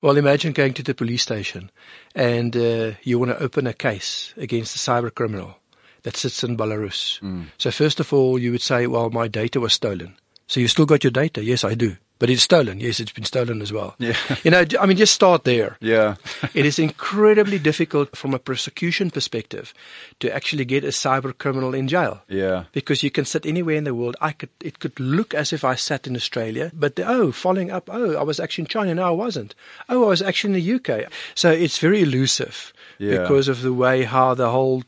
Well, 0.02 0.18
imagine 0.18 0.54
going 0.54 0.74
to 0.76 0.84
the 0.84 0.94
police 0.94 1.24
station 1.24 1.72
and 2.14 2.56
uh, 2.56 2.92
you 3.02 3.18
want 3.18 3.32
to 3.32 3.44
open 3.44 3.66
a 3.66 3.74
case 3.74 4.34
against 4.38 4.76
a 4.76 4.80
cyber 4.80 5.14
criminal 5.14 5.58
that 6.04 6.16
sits 6.16 6.44
in 6.44 6.56
Belarus. 6.56 7.20
So 7.58 7.72
first 7.72 8.00
of 8.00 8.14
all, 8.14 8.38
you 8.38 8.52
would 8.52 8.62
say, 8.62 8.86
well, 8.86 9.10
my 9.10 9.28
data 9.28 9.60
was 9.60 9.74
stolen. 9.74 10.16
So 10.48 10.60
you 10.60 10.68
still 10.68 10.86
got 10.86 11.04
your 11.04 11.12
data? 11.12 11.44
Yes, 11.44 11.64
I 11.64 11.76
do. 11.76 11.98
But 12.20 12.32
it's 12.32 12.42
stolen. 12.42 12.80
Yes, 12.80 13.00
it's 13.00 13.12
been 13.12 13.26
stolen 13.26 13.62
as 13.62 13.72
well. 13.72 13.96
Yeah. 14.00 14.16
You 14.44 14.52
know, 14.52 14.66
I 14.80 14.86
mean, 14.86 14.98
just 14.98 15.14
start 15.14 15.44
there. 15.44 15.78
Yeah. 15.82 16.16
it 16.56 16.66
is 16.66 16.80
incredibly 16.80 17.60
difficult 17.60 18.16
from 18.16 18.34
a 18.34 18.40
prosecution 18.40 19.12
perspective 19.12 19.74
to 20.20 20.34
actually 20.34 20.66
get 20.66 20.84
a 20.84 20.88
cyber 20.88 21.38
criminal 21.38 21.76
in 21.76 21.88
jail 21.88 22.24
yeah. 22.28 22.64
because 22.72 23.04
you 23.04 23.12
can 23.12 23.26
sit 23.26 23.46
anywhere 23.46 23.76
in 23.76 23.84
the 23.84 23.94
world. 23.94 24.16
I 24.22 24.32
could, 24.32 24.50
it 24.62 24.80
could 24.80 25.00
look 25.00 25.34
as 25.36 25.54
if 25.54 25.64
I 25.64 25.76
sat 25.76 26.08
in 26.08 26.16
Australia, 26.16 26.72
but 26.74 26.96
the, 26.96 27.08
oh, 27.08 27.32
following 27.32 27.70
up, 27.70 27.90
oh, 27.92 28.16
I 28.16 28.24
was 28.24 28.40
actually 28.40 28.64
in 28.64 28.68
China. 28.70 28.96
No, 28.96 29.04
I 29.04 29.12
wasn't. 29.12 29.54
Oh, 29.90 30.06
I 30.06 30.08
was 30.08 30.22
actually 30.24 30.56
in 30.56 30.66
the 30.66 30.74
UK. 30.76 31.12
So 31.36 31.52
it's 31.52 31.78
very 31.78 32.02
elusive 32.02 32.74
Yeah. 32.98 33.22
because 33.22 33.48
of 33.48 33.62
the 33.62 33.74
way 33.74 34.04
how 34.04 34.34
the 34.34 34.50
whole 34.50 34.84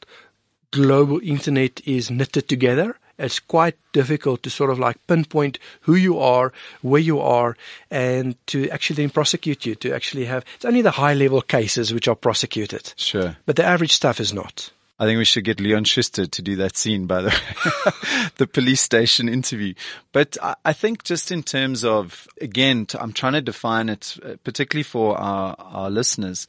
global 0.72 1.20
internet 1.24 1.82
is 1.86 2.10
knitted 2.10 2.48
together. 2.48 2.98
It's 3.20 3.40
quite 3.40 3.76
difficult 3.92 4.42
to 4.44 4.50
sort 4.50 4.70
of 4.72 4.80
like 4.80 5.06
pinpoint 5.06 5.60
who 5.82 5.96
you 5.96 6.18
are, 6.20 6.54
where 6.82 7.02
you 7.02 7.20
are, 7.20 7.56
and 7.92 8.36
to 8.48 8.70
actually 8.70 9.04
then 9.04 9.10
prosecute 9.10 9.66
you, 9.66 9.76
to 9.76 9.94
actually 9.94 10.26
have, 10.26 10.46
it's 10.56 10.66
only 10.66 10.82
the 10.82 10.92
high 10.92 11.14
level 11.14 11.42
cases 11.42 11.94
which 11.94 12.08
are 12.08 12.16
prosecuted, 12.16 12.94
Sure. 12.96 13.36
but 13.46 13.58
the 13.58 13.66
average 13.66 13.94
stuff 13.94 14.20
is 14.20 14.34
not. 14.34 14.72
I 15.02 15.06
think 15.06 15.18
we 15.18 15.26
should 15.26 15.46
get 15.46 15.62
Leon 15.62 15.86
Schuster 15.86 16.26
to 16.26 16.42
do 16.42 16.58
that 16.58 16.76
scene, 16.76 17.06
by 17.08 17.22
the 17.22 17.30
way, 17.30 18.30
the 18.36 18.48
police 18.48 18.82
station 18.82 19.30
interview. 19.30 19.74
But 20.12 20.38
I, 20.66 20.74
think 20.74 21.06
just 21.06 21.32
in 21.32 21.42
terms 21.42 21.86
of, 21.86 22.28
again, 22.42 22.86
I'm 23.00 23.14
trying 23.14 23.34
to 23.34 23.42
define 23.42 23.88
it, 23.88 24.18
uh, 24.22 24.36
particularly 24.44 24.84
for 24.84 25.18
our, 25.18 25.56
our 25.58 25.90
listeners. 25.90 26.48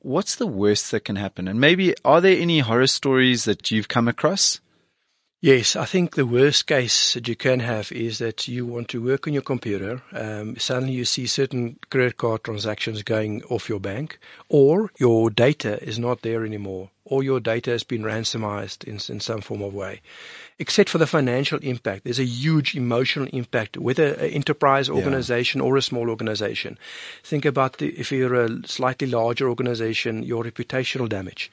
What's 0.00 0.36
the 0.36 0.46
worst 0.46 0.92
that 0.92 1.04
can 1.04 1.16
happen? 1.16 1.48
And 1.48 1.60
maybe 1.60 1.94
are 2.04 2.20
there 2.20 2.40
any 2.40 2.60
horror 2.60 2.86
stories 2.86 3.44
that 3.44 3.72
you've 3.72 3.88
come 3.88 4.06
across? 4.06 4.60
Yes, 5.40 5.76
I 5.76 5.84
think 5.84 6.16
the 6.16 6.26
worst 6.26 6.66
case 6.66 7.14
that 7.14 7.28
you 7.28 7.36
can 7.36 7.60
have 7.60 7.92
is 7.92 8.18
that 8.18 8.48
you 8.48 8.66
want 8.66 8.88
to 8.88 9.00
work 9.00 9.28
on 9.28 9.32
your 9.32 9.42
computer. 9.42 10.02
Um, 10.12 10.56
suddenly 10.56 10.94
you 10.94 11.04
see 11.04 11.28
certain 11.28 11.78
credit 11.90 12.16
card 12.16 12.42
transactions 12.42 13.04
going 13.04 13.44
off 13.44 13.68
your 13.68 13.78
bank, 13.78 14.18
or 14.48 14.90
your 14.98 15.30
data 15.30 15.80
is 15.80 15.96
not 15.96 16.22
there 16.22 16.44
anymore, 16.44 16.90
or 17.04 17.22
your 17.22 17.38
data 17.38 17.70
has 17.70 17.84
been 17.84 18.02
ransomized 18.02 18.82
in, 18.82 18.94
in 19.14 19.20
some 19.20 19.40
form 19.40 19.62
of 19.62 19.72
way. 19.72 20.00
Except 20.58 20.90
for 20.90 20.98
the 20.98 21.06
financial 21.06 21.60
impact, 21.60 22.02
there's 22.02 22.18
a 22.18 22.24
huge 22.24 22.74
emotional 22.74 23.28
impact, 23.32 23.76
whether 23.76 24.14
an 24.14 24.30
enterprise 24.30 24.90
organization 24.90 25.60
or 25.60 25.76
a 25.76 25.82
small 25.82 26.10
organization. 26.10 26.76
Think 27.22 27.44
about 27.44 27.78
the, 27.78 27.90
if 27.90 28.10
you're 28.10 28.34
a 28.34 28.66
slightly 28.66 29.06
larger 29.06 29.48
organization, 29.48 30.24
your 30.24 30.42
reputational 30.42 31.08
damage 31.08 31.52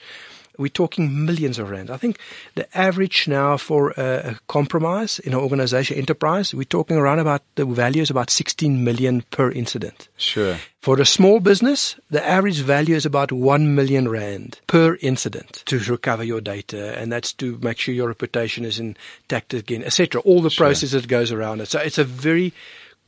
We're 0.57 0.69
talking 0.69 1.25
millions 1.25 1.59
of 1.59 1.69
rand. 1.69 1.89
I 1.89 1.97
think 1.97 2.19
the 2.55 2.67
average 2.77 3.27
now 3.27 3.57
for 3.57 3.91
a, 3.91 4.31
a 4.31 4.39
compromise 4.47 5.19
in 5.19 5.33
an 5.33 5.39
organization 5.39 5.97
enterprise, 5.97 6.53
we're 6.53 6.63
talking 6.63 6.97
around 6.97 7.19
about 7.19 7.41
the 7.55 7.65
value 7.65 8.01
is 8.01 8.09
about 8.09 8.29
16 8.29 8.83
million 8.83 9.23
per 9.31 9.51
incident. 9.51 10.09
Sure. 10.17 10.57
For 10.81 11.01
a 11.01 11.05
small 11.05 11.39
business, 11.39 11.95
the 12.11 12.23
average 12.23 12.59
value 12.59 12.95
is 12.95 13.07
about 13.07 13.31
1 13.31 13.73
million 13.73 14.07
rand 14.07 14.59
per 14.67 14.97
incident 15.01 15.63
to 15.65 15.79
recover 15.79 16.23
your 16.23 16.41
data. 16.41 16.95
And 16.99 17.11
that's 17.11 17.33
to 17.33 17.57
make 17.61 17.79
sure 17.79 17.93
your 17.95 18.09
reputation 18.09 18.65
is 18.65 18.79
intact 18.79 19.53
again, 19.53 19.83
etc. 19.83 20.21
All 20.21 20.41
the 20.41 20.51
sure. 20.51 20.67
process 20.67 20.91
that 20.91 21.07
goes 21.07 21.31
around 21.31 21.61
it. 21.61 21.69
So 21.69 21.79
it's 21.79 21.97
a 21.97 22.03
very 22.03 22.53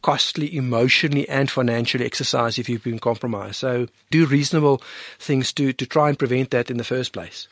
costly 0.07 0.55
emotionally 0.55 1.27
and 1.27 1.51
financially 1.51 2.05
exercise 2.05 2.57
if 2.57 2.69
you've 2.69 2.81
been 2.81 2.97
compromised. 2.97 3.57
So 3.57 3.87
do 4.09 4.25
reasonable 4.25 4.81
things 5.19 5.51
to, 5.51 5.73
to 5.73 5.85
try 5.85 6.07
and 6.07 6.17
prevent 6.17 6.51
that 6.51 6.71
in 6.71 6.77
the 6.77 6.85
first 6.85 7.11
place. 7.11 7.49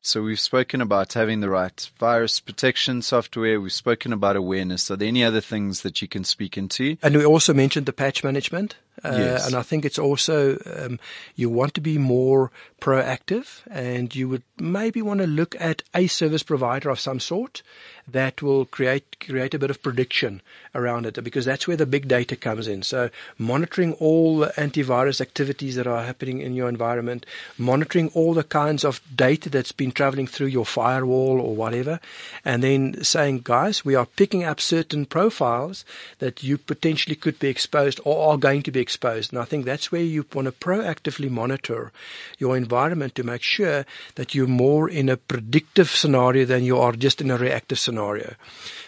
So 0.00 0.22
we've 0.22 0.40
spoken 0.40 0.80
about 0.80 1.12
having 1.12 1.40
the 1.40 1.50
right 1.50 1.90
virus 1.98 2.40
protection 2.40 3.02
software. 3.02 3.60
We've 3.60 3.70
spoken 3.70 4.14
about 4.14 4.36
awareness. 4.36 4.90
Are 4.90 4.96
there 4.96 5.06
any 5.06 5.22
other 5.22 5.42
things 5.42 5.82
that 5.82 6.00
you 6.00 6.08
can 6.08 6.24
speak 6.24 6.56
into? 6.56 6.96
And 7.02 7.14
we 7.14 7.26
also 7.26 7.52
mentioned 7.52 7.84
the 7.84 7.92
patch 7.92 8.24
management. 8.24 8.76
Uh, 9.04 9.14
yes. 9.16 9.46
And 9.46 9.54
I 9.54 9.62
think 9.62 9.84
it's 9.84 9.98
also 9.98 10.58
um, 10.66 10.98
you 11.36 11.48
want 11.48 11.74
to 11.74 11.80
be 11.80 11.98
more 11.98 12.50
proactive, 12.80 13.60
and 13.70 14.14
you 14.14 14.28
would 14.28 14.42
maybe 14.58 15.02
want 15.02 15.20
to 15.20 15.26
look 15.26 15.56
at 15.60 15.82
a 15.94 16.06
service 16.06 16.42
provider 16.42 16.90
of 16.90 17.00
some 17.00 17.20
sort 17.20 17.62
that 18.10 18.40
will 18.40 18.64
create 18.64 19.18
create 19.20 19.52
a 19.52 19.58
bit 19.58 19.70
of 19.70 19.82
prediction 19.82 20.40
around 20.74 21.06
it, 21.06 21.22
because 21.22 21.44
that's 21.44 21.68
where 21.68 21.76
the 21.76 21.86
big 21.86 22.08
data 22.08 22.36
comes 22.36 22.66
in. 22.66 22.82
So 22.82 23.10
monitoring 23.36 23.92
all 23.94 24.38
the 24.38 24.46
antivirus 24.56 25.20
activities 25.20 25.74
that 25.76 25.86
are 25.86 26.04
happening 26.04 26.40
in 26.40 26.54
your 26.54 26.68
environment, 26.68 27.26
monitoring 27.58 28.10
all 28.14 28.34
the 28.34 28.44
kinds 28.44 28.84
of 28.84 29.00
data 29.14 29.50
that's 29.50 29.72
been 29.72 29.92
traveling 29.92 30.26
through 30.26 30.46
your 30.46 30.64
firewall 30.64 31.40
or 31.40 31.54
whatever, 31.54 32.00
and 32.44 32.62
then 32.62 33.02
saying, 33.04 33.42
guys, 33.44 33.84
we 33.84 33.94
are 33.94 34.06
picking 34.06 34.44
up 34.44 34.60
certain 34.60 35.04
profiles 35.04 35.84
that 36.18 36.42
you 36.42 36.56
potentially 36.58 37.16
could 37.16 37.38
be 37.38 37.48
exposed 37.48 38.00
or 38.04 38.32
are 38.32 38.38
going 38.38 38.62
to 38.62 38.70
be 38.70 38.80
exposed. 38.88 39.32
And 39.32 39.42
I 39.42 39.44
think 39.44 39.66
that's 39.66 39.92
where 39.92 40.00
you 40.00 40.24
want 40.32 40.46
to 40.46 40.52
proactively 40.52 41.30
monitor 41.30 41.92
your 42.38 42.56
environment 42.56 43.14
to 43.16 43.22
make 43.22 43.42
sure 43.42 43.84
that 44.14 44.34
you're 44.34 44.46
more 44.46 44.88
in 44.88 45.10
a 45.10 45.18
predictive 45.18 45.90
scenario 45.90 46.46
than 46.46 46.64
you 46.64 46.78
are 46.78 46.92
just 46.92 47.20
in 47.20 47.30
a 47.30 47.36
reactive 47.36 47.78
scenario. 47.78 48.34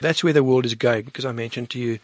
That's 0.00 0.24
where 0.24 0.32
the 0.32 0.42
world 0.42 0.64
is 0.64 0.74
going 0.74 1.04
because 1.04 1.26
I 1.26 1.32
mentioned 1.32 1.68
to 1.70 1.78
you 1.78 1.98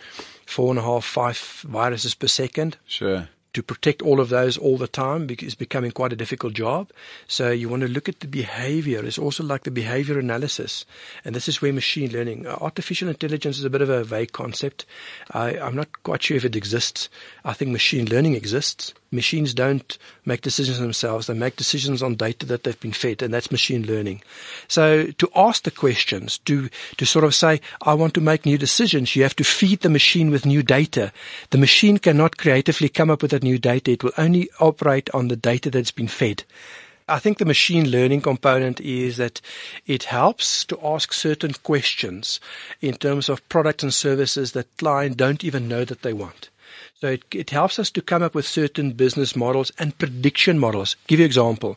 four 0.45 0.71
and 0.71 0.79
a 0.79 0.83
half, 0.83 1.07
five 1.07 1.39
viruses 1.65 2.15
per 2.15 2.27
second. 2.27 2.77
Sure 2.87 3.29
to 3.57 3.63
protect 3.63 4.03
all 4.03 4.21
of 4.21 4.29
those 4.29 4.59
all 4.59 4.77
the 4.77 4.87
time 4.87 5.27
is 5.41 5.55
becoming 5.55 5.91
quite 5.91 6.13
a 6.13 6.17
difficult 6.17 6.53
job. 6.53 6.91
So 7.27 7.51
you 7.51 7.71
want 7.71 7.81
to 7.81 7.89
look 7.89 8.07
at 8.07 8.21
the 8.21 8.27
behavior. 8.27 9.03
It's 9.03 9.17
also 9.17 9.43
like 9.43 9.63
the 9.63 9.71
behavior 9.71 10.19
analysis. 10.19 10.85
And 11.25 11.35
this 11.35 11.49
is 11.49 11.63
where 11.63 11.73
machine 11.73 12.13
learning, 12.13 12.47
uh, 12.47 12.59
artificial 12.61 13.09
intelligence 13.09 13.57
is 13.57 13.65
a 13.65 13.71
bit 13.71 13.81
of 13.81 13.89
a 13.89 14.05
vague 14.05 14.33
concept. 14.33 14.85
I, 15.31 15.59
I'm 15.59 15.75
not 15.75 16.03
quite 16.03 16.23
sure 16.23 16.37
if 16.37 16.45
it 16.45 16.55
exists. 16.55 17.09
I 17.47 17.55
think 17.55 17.71
machine 17.71 18.05
learning 18.11 18.35
exists. 18.35 18.93
Machines 19.11 19.55
don't 19.55 19.99
make 20.25 20.43
decisions 20.43 20.79
themselves. 20.79 21.27
They 21.27 21.35
make 21.35 21.57
decisions 21.57 22.03
on 22.03 22.17
data 22.17 22.45
that 22.47 22.65
they've 22.65 22.81
been 22.81 22.93
fed, 22.93 23.23
and 23.23 23.33
that's 23.33 23.51
machine 23.51 23.87
learning. 23.87 24.23
So 24.69 25.07
to 25.07 25.31
ask 25.35 25.63
the 25.63 25.71
questions, 25.71 26.39
to, 26.39 26.69
to 26.97 27.07
sort 27.07 27.25
of 27.25 27.35
say, 27.35 27.61
I 27.83 27.95
want 27.95 28.15
to 28.15 28.21
make 28.21 28.45
new 28.45 28.59
decisions, 28.59 29.15
you 29.15 29.23
have 29.23 29.37
to 29.37 29.45
feed 29.45 29.81
the 29.81 29.89
machine 29.89 30.31
with 30.31 30.45
new 30.45 30.63
data. 30.63 31.13
The 31.51 31.59
machine 31.59 31.99
cannot 31.99 32.37
creatively 32.37 32.89
come 32.89 33.11
up 33.11 33.23
with 33.23 33.31
that 33.31 33.43
new 33.43 33.59
data. 33.59 33.93
It 33.93 34.03
will 34.03 34.13
only 34.19 34.51
operate 34.61 35.09
on 35.15 35.29
the 35.29 35.37
data 35.37 35.71
that's 35.71 35.93
been 35.93 36.09
fed. 36.09 36.45
I 37.09 37.21
think 37.21 37.39
the 37.39 37.45
machine 37.45 37.89
learning 37.89 38.23
component 38.23 38.81
is 38.81 39.17
that 39.19 39.41
it 39.87 40.05
helps 40.05 40.65
to 40.65 40.79
ask 40.85 41.13
certain 41.13 41.53
questions 41.53 42.41
in 42.81 42.95
terms 42.95 43.29
of 43.29 43.49
products 43.49 43.85
and 43.85 43.95
services 43.95 44.53
that 44.53 44.77
clients 44.77 45.17
don't 45.17 45.45
even 45.45 45.69
know 45.69 45.85
that 45.85 46.03
they 46.03 46.13
want. 46.13 46.51
So 47.01 47.09
it, 47.09 47.25
it 47.31 47.51
helps 47.51 47.79
us 47.79 47.91
to 47.91 48.01
come 48.01 48.23
up 48.23 48.35
with 48.35 48.47
certain 48.47 48.93
business 48.93 49.37
models 49.37 49.71
and 49.79 49.97
prediction 49.99 50.59
models. 50.59 50.97
Give 51.07 51.19
you 51.19 51.25
an 51.25 51.31
example. 51.31 51.77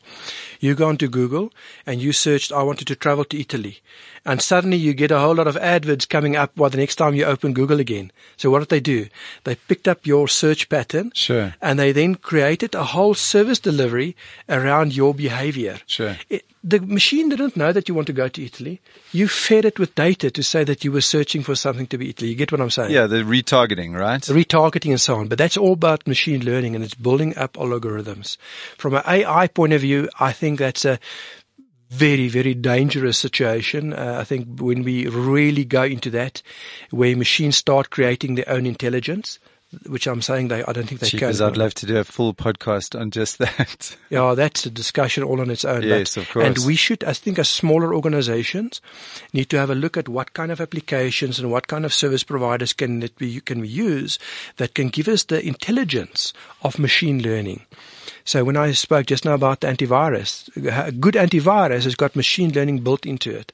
You 0.60 0.76
go 0.76 0.90
onto 0.90 1.08
Google 1.08 1.52
and 1.86 2.02
you 2.02 2.12
searched, 2.12 2.52
I 2.52 2.64
wanted 2.64 2.88
to 2.88 2.96
travel 2.96 3.24
to 3.26 3.40
Italy. 3.40 3.80
And 4.26 4.42
suddenly 4.42 4.78
you 4.78 4.94
get 4.94 5.12
a 5.12 5.20
whole 5.20 5.36
lot 5.36 5.48
of 5.48 5.58
adverts 5.58 6.06
coming 6.06 6.36
up 6.36 6.52
while 6.56 6.70
the 6.70 6.78
next 6.78 6.96
time 6.96 7.16
you 7.16 7.26
open 7.26 7.54
Google 7.54 7.80
again. 7.80 8.12
So 8.38 8.50
what 8.50 8.60
did 8.60 8.70
they 8.70 8.80
do? 8.80 9.08
They 9.46 9.56
picked 9.56 9.88
up 9.88 10.06
your 10.06 10.28
search 10.28 10.70
pattern. 10.70 11.12
Sure. 11.16 11.56
And 11.62 11.80
they 11.80 11.92
then 11.92 12.16
created 12.16 12.76
a 12.76 12.84
whole 12.84 13.14
service 13.14 13.60
delivery 13.60 14.16
around 14.50 14.96
your 14.96 15.14
behavior. 15.14 15.80
Sure. 15.88 16.18
It, 16.30 16.44
the 16.64 16.82
machine 16.82 17.30
didn't 17.30 17.56
know 17.56 17.72
that 17.72 17.88
you 17.88 17.96
want 17.96 18.08
to 18.08 18.14
go 18.14 18.28
to 18.28 18.46
Italy. 18.46 18.82
You 19.14 19.30
fed 19.30 19.64
it 19.64 19.80
with 19.80 19.96
data 19.96 20.30
to 20.30 20.44
say 20.44 20.66
that 20.66 20.84
you 20.84 20.92
were 20.92 21.02
searching 21.02 21.42
for 21.42 21.56
something 21.56 21.88
to 21.88 21.98
be 21.98 22.10
Italy. 22.10 22.32
You 22.32 22.36
get 22.36 22.52
what 22.52 22.60
I'm 22.60 22.70
saying? 22.70 22.92
Yeah, 22.92 23.08
the 23.08 23.24
retargeting, 23.24 23.98
right? 23.98 24.22
The 24.22 24.34
retargeting 24.34 24.92
and 24.92 25.00
so 25.00 25.16
on. 25.16 25.30
But 25.30 25.38
that's 25.38 25.56
all 25.56 25.74
about 25.74 26.06
machine 26.06 26.44
learning 26.44 26.76
and 26.76 26.84
it's 26.84 26.96
building 26.96 27.38
up 27.38 27.54
algorithms. 27.54 28.36
From 28.78 28.96
an 28.96 29.04
AI 29.08 29.48
point 29.48 29.72
of 29.72 29.82
view, 29.82 30.10
I 30.20 30.34
think 30.34 30.49
that's 30.58 30.86
a 30.86 31.00
very, 31.90 32.28
very 32.28 32.54
dangerous 32.54 33.18
situation. 33.18 33.94
Uh, 33.94 34.18
I 34.20 34.24
think 34.24 34.60
when 34.60 34.84
we 34.84 35.08
really 35.08 35.66
go 35.66 35.84
into 35.84 36.10
that, 36.12 36.42
where 36.92 37.16
machines 37.16 37.58
start 37.58 37.90
creating 37.90 38.36
their 38.36 38.50
own 38.50 38.66
intelligence, 38.66 39.40
which 39.88 40.08
I'm 40.08 40.22
saying 40.22 40.48
they, 40.48 40.64
I 40.64 40.72
don't 40.72 40.88
think 40.88 41.00
they 41.00 41.10
Jeepers, 41.10 41.38
can. 41.40 41.48
I'd 41.48 41.58
love 41.58 41.76
to 41.76 41.86
do 41.86 41.98
a 41.98 42.04
full 42.04 42.34
podcast 42.34 43.00
on 43.00 43.12
just 43.12 43.38
that. 43.38 43.96
yeah, 44.10 44.34
that's 44.34 44.66
a 44.66 44.70
discussion 44.70 45.24
all 45.24 45.42
on 45.42 45.52
its 45.52 45.64
own. 45.64 45.84
Yes, 45.84 46.16
but, 46.16 46.22
of 46.22 46.30
course. 46.32 46.46
And 46.46 46.58
we 46.66 46.76
should, 46.76 47.04
I 47.04 47.14
think, 47.14 47.38
as 47.38 47.50
smaller 47.50 47.94
organizations, 47.94 48.82
need 49.32 49.50
to 49.52 49.58
have 49.58 49.70
a 49.70 49.76
look 49.76 49.96
at 49.96 50.10
what 50.10 50.34
kind 50.34 50.52
of 50.52 50.60
applications 50.60 51.40
and 51.40 51.52
what 51.52 51.68
kind 51.68 51.86
of 51.86 51.94
service 51.94 52.24
providers 52.24 52.74
can 52.74 53.04
it 53.04 53.16
be, 53.18 53.40
can 53.42 53.62
we 53.62 53.68
use 53.68 54.18
that 54.58 54.74
can 54.74 54.90
give 54.90 55.08
us 55.08 55.24
the 55.24 55.46
intelligence 55.46 56.34
of 56.64 56.80
machine 56.80 57.22
learning. 57.22 57.66
So 58.26 58.44
when 58.44 58.58
I 58.58 58.72
spoke 58.72 59.06
just 59.06 59.26
now 59.26 59.34
about 59.34 59.62
the 59.62 59.68
antivirus, 59.68 60.50
a 60.88 60.92
good 60.92 61.16
antivirus 61.16 61.84
has 61.84 61.96
got 61.96 62.16
machine 62.16 62.52
learning 62.52 62.80
built 62.80 63.06
into 63.06 63.32
it. 63.32 63.52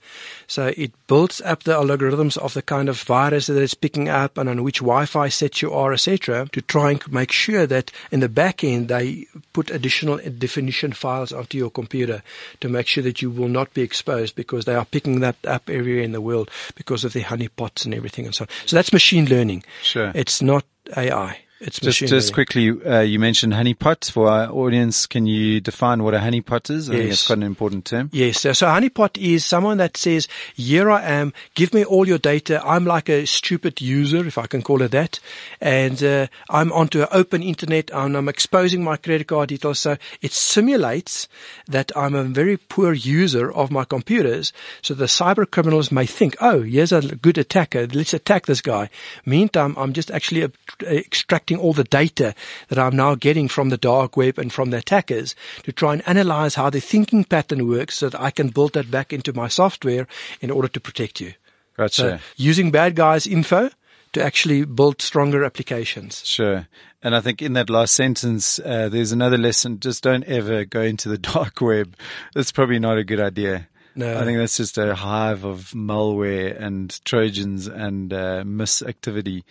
So 0.48 0.74
it 0.78 0.92
builds 1.08 1.42
up 1.42 1.64
the 1.64 1.74
algorithms 1.74 2.38
of 2.38 2.54
the 2.54 2.62
kind 2.62 2.90
of 2.90 3.02
virus 3.02 3.48
that 3.48 3.62
it's 3.62 3.74
picking 3.74 4.10
up 4.10 4.38
and 4.38 4.50
on 4.50 4.64
which 4.64 4.80
Wi-Fi 4.80 5.30
set 5.30 5.62
you 5.62 5.74
are, 5.74 5.94
etc., 5.94 6.48
to 6.52 6.62
try 6.62 6.92
and 6.92 7.12
make 7.12 7.32
sure 7.32 7.66
that 7.68 7.92
in 8.12 8.20
the 8.20 8.30
back 8.30 8.64
end 8.64 8.88
they 8.88 9.28
put 9.54 9.72
additional 9.72 10.18
definition 10.18 10.92
files 10.94 11.32
onto 11.32 11.58
your 11.58 11.70
computer 11.70 12.22
to 12.62 12.70
make 12.70 12.88
sure 12.88 13.04
that 13.04 13.22
you 13.22 13.30
will 13.30 13.48
not 13.48 13.74
be 13.74 13.82
exposed 13.82 14.36
because 14.36 14.66
they 14.66 14.76
are 14.76 14.86
picking 14.86 15.20
that 15.20 15.36
up 15.46 15.70
everywhere 15.70 16.04
in 16.04 16.12
the 16.12 16.22
world 16.22 16.50
because 16.76 17.04
of 17.04 17.14
the 17.14 17.24
honeypots 17.24 17.86
and 17.86 17.94
everything 17.94 18.26
and 18.26 18.36
so 18.36 18.44
on. 18.44 18.50
So 18.66 18.76
that's 18.76 18.94
machine 18.94 19.26
learning. 19.26 19.64
Sure. 19.82 20.12
It's 20.14 20.42
not 20.42 20.66
AI. 20.96 21.45
It's 21.62 21.80
just 21.80 22.00
just 22.00 22.34
quickly. 22.34 22.70
Uh, 22.70 23.00
you 23.00 23.18
mentioned 23.18 23.54
honeypot 23.54 24.12
for 24.12 24.28
our 24.28 24.50
audience. 24.50 25.08
Can 25.08 25.26
you 25.26 25.62
define 25.62 26.04
what 26.04 26.14
a 26.14 26.18
honeypot 26.18 26.70
is? 26.70 26.90
I 26.90 26.94
yes. 26.94 27.02
think 27.02 27.12
it's 27.14 27.28
quite 27.28 27.38
an 27.38 27.44
important 27.44 27.86
term. 27.86 28.10
Yes. 28.12 28.42
So, 28.42 28.52
so 28.52 28.68
honeypot 28.68 29.18
is 29.18 29.46
someone 29.46 29.78
that 29.78 29.96
says, 29.96 30.28
"Here 30.54 30.92
I 30.92 31.02
am. 31.04 31.32
Give 31.54 31.74
me 31.74 31.86
all 31.86 32.06
your 32.06 32.18
data. 32.18 32.62
I'm 32.66 32.84
like 32.84 33.08
a 33.08 33.26
stupid 33.26 33.80
user, 33.80 34.28
if 34.28 34.38
I 34.38 34.48
can 34.48 34.64
call 34.64 34.82
it 34.82 34.92
that, 34.92 35.22
and 35.62 36.04
uh, 36.04 36.28
I'm 36.50 36.74
onto 36.74 37.04
an 37.04 37.08
open 37.12 37.42
internet 37.42 37.90
and 37.90 38.18
I'm 38.18 38.28
exposing 38.28 38.84
my 38.84 38.98
credit 38.98 39.28
card 39.28 39.48
details. 39.48 39.80
So 39.80 39.96
it 40.22 40.34
simulates 40.34 41.30
that 41.68 41.90
I'm 41.96 42.16
a 42.16 42.26
very 42.26 42.58
poor 42.58 42.92
user 42.92 43.50
of 43.50 43.72
my 43.72 43.86
computers. 43.86 44.52
So 44.82 44.94
the 44.94 45.06
cyber 45.06 45.50
criminals 45.50 45.90
may 45.90 46.06
think, 46.06 46.36
"Oh, 46.42 46.64
here's 46.64 46.92
a 46.92 47.00
good 47.00 47.38
attacker. 47.38 47.88
Let's 47.88 48.14
attack 48.14 48.46
this 48.46 48.60
guy." 48.60 48.90
Meantime, 49.26 49.74
I'm 49.78 49.94
just 49.94 50.12
actually 50.12 50.52
extracting 50.82 51.45
extracting 51.46 51.64
all 51.64 51.74
the 51.74 51.84
data 51.84 52.34
that 52.70 52.80
I'm 52.80 52.96
now 52.96 53.16
getting 53.16 53.48
from 53.48 53.70
the 53.70 53.78
dark 53.78 54.18
web 54.18 54.40
and 54.40 54.52
from 54.52 54.72
the 54.72 54.78
attackers 54.78 55.36
to 55.64 55.72
try 55.72 55.94
and 55.94 56.08
analyze 56.08 56.56
how 56.56 56.72
the 56.72 56.80
thinking 56.80 57.24
pattern 57.24 57.68
works 57.68 57.98
so 57.98 58.10
that 58.10 58.20
I 58.20 58.32
can 58.32 58.50
build 58.50 58.74
that 58.74 58.90
back 58.90 59.14
into 59.14 59.34
my 59.34 59.48
software 59.48 60.08
in 60.42 60.50
order 60.50 60.68
to 60.68 60.80
protect 60.80 61.22
you. 61.22 61.34
Gotcha. 61.78 62.02
So 62.02 62.20
using 62.36 62.72
bad 62.72 62.96
guys 62.96 63.28
info 63.28 63.70
to 64.14 64.24
actually 64.24 64.66
build 64.66 65.02
stronger 65.02 65.44
applications. 65.44 66.26
Sure. 66.26 66.68
And 67.04 67.16
I 67.16 67.22
think 67.22 67.42
in 67.42 67.54
that 67.54 67.70
last 67.70 67.94
sentence, 67.94 68.60
uh, 68.60 68.90
there's 68.90 69.12
another 69.12 69.38
lesson. 69.38 69.80
Just 69.80 70.02
don't 70.02 70.24
ever 70.24 70.66
go 70.66 70.82
into 70.82 71.10
the 71.10 71.18
dark 71.34 71.62
web. 71.62 71.96
That's 72.34 72.52
probably 72.52 72.80
not 72.80 72.98
a 72.98 73.04
good 73.04 73.20
idea. 73.20 73.68
No. 73.98 74.20
I 74.20 74.26
think 74.26 74.38
that's 74.38 74.58
just 74.58 74.78
a 74.78 74.94
hive 74.94 75.46
of 75.46 75.72
malware 75.74 76.60
and 76.60 77.00
Trojans 77.06 77.68
and 77.68 78.12
uh, 78.12 78.44
misactivity 78.44 79.44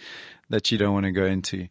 that 0.50 0.70
you 0.70 0.78
don't 0.78 0.92
want 0.92 1.06
to 1.06 1.12
go 1.12 1.24
into. 1.24 1.68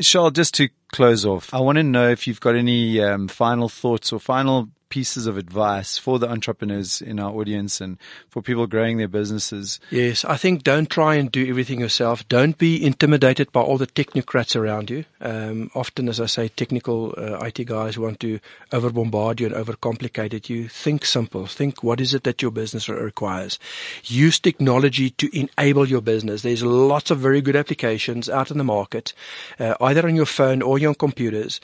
Charl, 0.00 0.30
just 0.30 0.54
to 0.54 0.68
close 0.92 1.24
off, 1.24 1.52
I 1.52 1.60
want 1.60 1.76
to 1.76 1.82
know 1.82 2.08
if 2.08 2.26
you've 2.26 2.40
got 2.40 2.54
any 2.54 3.00
um, 3.00 3.28
final 3.28 3.68
thoughts 3.68 4.12
or 4.12 4.20
final 4.20 4.68
pieces 4.88 5.26
of 5.26 5.36
advice 5.36 5.98
for 5.98 6.18
the 6.18 6.28
entrepreneurs 6.28 7.00
in 7.00 7.18
our 7.20 7.32
audience 7.32 7.80
and 7.80 7.98
for 8.28 8.42
people 8.42 8.66
growing 8.66 8.98
their 8.98 9.08
businesses? 9.08 9.80
Yes, 9.90 10.24
I 10.24 10.36
think 10.36 10.62
don't 10.62 10.88
try 10.90 11.16
and 11.16 11.30
do 11.30 11.48
everything 11.48 11.80
yourself. 11.80 12.28
Don't 12.28 12.58
be 12.58 12.84
intimidated 12.84 13.52
by 13.52 13.60
all 13.60 13.78
the 13.78 13.86
technocrats 13.86 14.56
around 14.56 14.90
you. 14.90 15.04
Um, 15.20 15.70
often, 15.74 16.08
as 16.08 16.20
I 16.20 16.26
say, 16.26 16.48
technical 16.48 17.14
uh, 17.16 17.38
IT 17.44 17.64
guys 17.66 17.98
want 17.98 18.20
to 18.20 18.40
over 18.72 18.90
bombard 18.90 19.40
you 19.40 19.46
and 19.46 19.54
overcomplicate 19.54 20.32
it. 20.34 20.50
You 20.50 20.68
think 20.68 21.04
simple. 21.04 21.46
Think 21.46 21.82
what 21.82 22.00
is 22.00 22.14
it 22.14 22.24
that 22.24 22.42
your 22.42 22.50
business 22.50 22.88
requires. 22.88 23.58
Use 24.04 24.38
technology 24.38 25.10
to 25.10 25.30
enable 25.38 25.88
your 25.88 26.00
business. 26.00 26.42
There's 26.42 26.62
lots 26.62 27.10
of 27.10 27.18
very 27.18 27.40
good 27.40 27.56
applications 27.56 28.28
out 28.28 28.50
in 28.50 28.58
the 28.58 28.64
market, 28.64 29.12
uh, 29.58 29.74
either 29.80 30.06
on 30.06 30.16
your 30.16 30.26
phone 30.26 30.62
or 30.62 30.78
your 30.78 30.94
computers, 30.94 31.60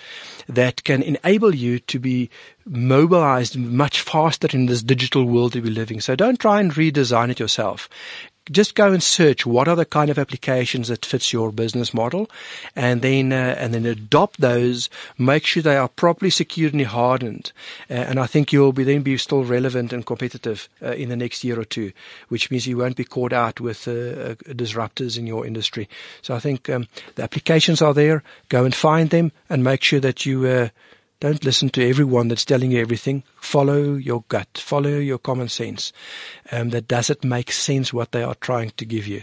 that 0.48 0.84
can 0.84 1.02
enable 1.02 1.54
you 1.54 1.78
to 1.80 1.98
be 1.98 2.30
mobilized 2.66 3.56
much 3.56 4.00
faster 4.00 4.48
in 4.52 4.66
this 4.66 4.82
digital 4.82 5.24
world 5.24 5.52
that 5.52 5.64
we're 5.64 5.72
living. 5.72 6.00
So 6.00 6.16
don't 6.16 6.38
try 6.38 6.60
and 6.60 6.72
redesign 6.72 7.30
it 7.30 7.40
yourself. 7.40 7.88
Just 8.50 8.74
go 8.74 8.92
and 8.92 9.00
search 9.00 9.46
what 9.46 9.68
are 9.68 9.76
the 9.76 9.84
kind 9.84 10.10
of 10.10 10.18
applications 10.18 10.88
that 10.88 11.06
fits 11.06 11.32
your 11.32 11.52
business 11.52 11.94
model, 11.94 12.28
and 12.74 13.00
then 13.00 13.32
uh, 13.32 13.54
and 13.56 13.72
then 13.72 13.86
adopt 13.86 14.40
those. 14.40 14.90
Make 15.16 15.46
sure 15.46 15.62
they 15.62 15.76
are 15.76 15.86
properly 15.86 16.28
secured 16.28 16.74
and 16.74 16.84
hardened, 16.84 17.52
uh, 17.88 17.94
and 17.94 18.18
I 18.18 18.26
think 18.26 18.52
you'll 18.52 18.72
be 18.72 18.82
then 18.82 19.02
be 19.02 19.16
still 19.16 19.44
relevant 19.44 19.92
and 19.92 20.04
competitive 20.04 20.68
uh, 20.82 20.90
in 20.90 21.08
the 21.08 21.16
next 21.16 21.44
year 21.44 21.60
or 21.60 21.64
two, 21.64 21.92
which 22.30 22.50
means 22.50 22.66
you 22.66 22.78
won't 22.78 22.96
be 22.96 23.04
caught 23.04 23.32
out 23.32 23.60
with 23.60 23.86
uh, 23.86 23.92
uh, 23.92 24.34
disruptors 24.48 25.16
in 25.16 25.28
your 25.28 25.46
industry. 25.46 25.88
So 26.20 26.34
I 26.34 26.40
think 26.40 26.68
um, 26.68 26.88
the 27.14 27.22
applications 27.22 27.80
are 27.80 27.94
there. 27.94 28.24
Go 28.48 28.64
and 28.64 28.74
find 28.74 29.10
them, 29.10 29.30
and 29.48 29.62
make 29.62 29.84
sure 29.84 30.00
that 30.00 30.26
you 30.26 30.46
uh, 30.46 30.68
don't 31.22 31.44
listen 31.44 31.68
to 31.68 31.88
everyone 31.88 32.26
that's 32.26 32.44
telling 32.44 32.72
you 32.72 32.80
everything. 32.80 33.22
Follow 33.36 33.94
your 33.94 34.24
gut. 34.26 34.48
Follow 34.60 34.98
your 34.98 35.18
common 35.18 35.48
sense. 35.48 35.92
Um, 36.50 36.70
that 36.70 36.88
does 36.88 37.10
it 37.10 37.22
make 37.22 37.52
sense 37.52 37.92
what 37.92 38.10
they 38.10 38.24
are 38.24 38.34
trying 38.34 38.70
to 38.70 38.84
give 38.84 39.06
you. 39.06 39.22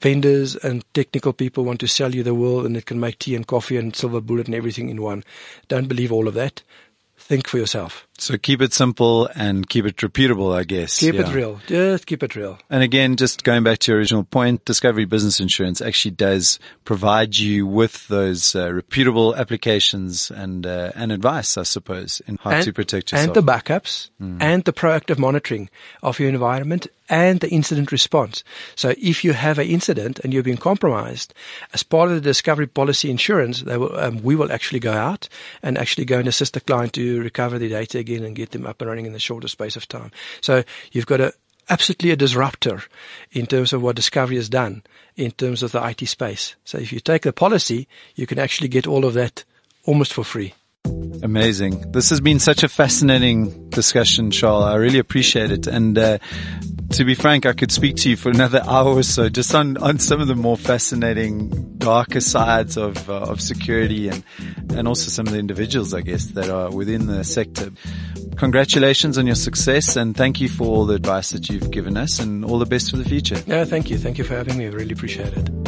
Vendors 0.00 0.56
and 0.56 0.84
technical 0.92 1.32
people 1.32 1.64
want 1.64 1.78
to 1.78 1.86
sell 1.86 2.16
you 2.16 2.24
the 2.24 2.34
world 2.34 2.66
and 2.66 2.76
it 2.76 2.86
can 2.86 2.98
make 2.98 3.20
tea 3.20 3.36
and 3.36 3.46
coffee 3.46 3.76
and 3.76 3.94
silver 3.94 4.20
bullet 4.20 4.46
and 4.46 4.56
everything 4.56 4.88
in 4.88 5.00
one. 5.00 5.22
Don't 5.68 5.86
believe 5.86 6.10
all 6.10 6.26
of 6.26 6.34
that 6.34 6.64
think 7.16 7.46
for 7.46 7.58
yourself. 7.58 8.05
So 8.18 8.38
keep 8.38 8.62
it 8.62 8.72
simple 8.72 9.28
and 9.34 9.68
keep 9.68 9.84
it 9.84 9.96
repeatable, 9.96 10.54
I 10.54 10.64
guess. 10.64 10.98
Keep 10.98 11.14
yeah. 11.14 11.28
it 11.28 11.34
real. 11.34 11.60
Just 11.66 12.06
keep 12.06 12.22
it 12.22 12.34
real. 12.34 12.58
And 12.70 12.82
again, 12.82 13.16
just 13.16 13.44
going 13.44 13.62
back 13.62 13.78
to 13.80 13.92
your 13.92 13.98
original 13.98 14.24
point, 14.24 14.64
Discovery 14.64 15.04
Business 15.04 15.40
Insurance 15.40 15.80
actually 15.80 16.12
does 16.12 16.58
provide 16.84 17.36
you 17.36 17.66
with 17.66 18.08
those 18.08 18.54
uh, 18.54 18.72
reputable 18.72 19.36
applications 19.36 20.30
and 20.30 20.66
uh, 20.66 20.92
and 20.94 21.12
advice, 21.12 21.56
I 21.56 21.64
suppose, 21.64 22.22
in 22.26 22.38
how 22.42 22.50
and, 22.50 22.64
to 22.64 22.72
protect 22.72 23.12
yourself. 23.12 23.36
And 23.36 23.36
the 23.36 23.52
backups 23.52 24.10
mm. 24.20 24.38
and 24.40 24.64
the 24.64 24.72
proactive 24.72 25.18
monitoring 25.18 25.68
of 26.02 26.18
your 26.18 26.28
environment 26.28 26.86
and 27.08 27.40
the 27.40 27.50
incident 27.50 27.92
response. 27.92 28.42
So 28.74 28.94
if 28.98 29.24
you 29.24 29.32
have 29.32 29.58
an 29.58 29.68
incident 29.68 30.18
and 30.20 30.32
you've 30.32 30.44
been 30.44 30.56
compromised, 30.56 31.34
as 31.72 31.82
part 31.82 32.08
of 32.08 32.16
the 32.16 32.20
discovery 32.20 32.66
policy 32.66 33.10
insurance, 33.10 33.62
will, 33.62 33.96
um, 33.98 34.22
we 34.22 34.34
will 34.34 34.52
actually 34.52 34.80
go 34.80 34.92
out 34.92 35.28
and 35.62 35.78
actually 35.78 36.04
go 36.04 36.18
and 36.18 36.28
assist 36.28 36.54
the 36.54 36.60
client 36.60 36.94
to 36.94 37.22
recover 37.22 37.58
the 37.58 37.68
data 37.68 37.98
and 38.14 38.36
get 38.36 38.50
them 38.50 38.66
up 38.66 38.80
and 38.80 38.88
running 38.88 39.06
in 39.06 39.12
the 39.12 39.18
shortest 39.18 39.52
space 39.52 39.76
of 39.76 39.88
time. 39.88 40.10
So 40.40 40.62
you've 40.92 41.06
got 41.06 41.20
a 41.20 41.32
absolutely 41.68 42.10
a 42.10 42.16
disruptor 42.16 42.82
in 43.32 43.46
terms 43.46 43.72
of 43.72 43.82
what 43.82 43.96
Discovery 43.96 44.36
has 44.36 44.48
done 44.48 44.82
in 45.16 45.32
terms 45.32 45.62
of 45.62 45.72
the 45.72 45.84
IT 45.84 46.06
space. 46.06 46.54
So 46.64 46.78
if 46.78 46.92
you 46.92 47.00
take 47.00 47.22
the 47.22 47.32
policy, 47.32 47.88
you 48.14 48.26
can 48.26 48.38
actually 48.38 48.68
get 48.68 48.86
all 48.86 49.04
of 49.04 49.14
that 49.14 49.44
almost 49.84 50.12
for 50.12 50.24
free. 50.24 50.54
Amazing. 51.22 51.92
This 51.92 52.10
has 52.10 52.20
been 52.20 52.38
such 52.38 52.62
a 52.62 52.68
fascinating 52.68 53.70
discussion, 53.70 54.30
Charl. 54.30 54.62
I 54.62 54.76
really 54.76 54.98
appreciate 54.98 55.50
it. 55.50 55.66
And 55.66 55.98
uh, 55.98 56.18
to 56.90 57.04
be 57.04 57.14
frank, 57.14 57.46
I 57.46 57.52
could 57.52 57.70
speak 57.70 57.96
to 57.96 58.10
you 58.10 58.16
for 58.16 58.30
another 58.30 58.62
hour 58.66 58.94
or 58.94 59.02
so 59.02 59.28
just 59.28 59.54
on, 59.54 59.76
on 59.78 59.98
some 59.98 60.20
of 60.20 60.28
the 60.28 60.34
more 60.34 60.56
fascinating, 60.56 61.76
darker 61.78 62.20
sides 62.20 62.76
of, 62.76 63.08
uh, 63.08 63.14
of 63.14 63.40
security 63.40 64.08
and, 64.08 64.24
and 64.70 64.88
also 64.88 65.10
some 65.10 65.26
of 65.26 65.32
the 65.32 65.38
individuals, 65.38 65.94
I 65.94 66.00
guess, 66.00 66.26
that 66.26 66.48
are 66.48 66.70
within 66.70 67.06
the 67.06 67.24
sector. 67.24 67.70
Congratulations 68.36 69.18
on 69.18 69.26
your 69.26 69.36
success 69.36 69.96
and 69.96 70.16
thank 70.16 70.40
you 70.40 70.48
for 70.48 70.64
all 70.64 70.86
the 70.86 70.94
advice 70.94 71.30
that 71.30 71.48
you've 71.48 71.70
given 71.70 71.96
us 71.96 72.18
and 72.18 72.44
all 72.44 72.58
the 72.58 72.66
best 72.66 72.90
for 72.90 72.96
the 72.96 73.04
future. 73.04 73.42
No, 73.46 73.64
thank 73.64 73.90
you. 73.90 73.98
Thank 73.98 74.18
you 74.18 74.24
for 74.24 74.34
having 74.34 74.58
me. 74.58 74.66
I 74.66 74.70
really 74.70 74.92
appreciate 74.92 75.32
it. 75.32 75.65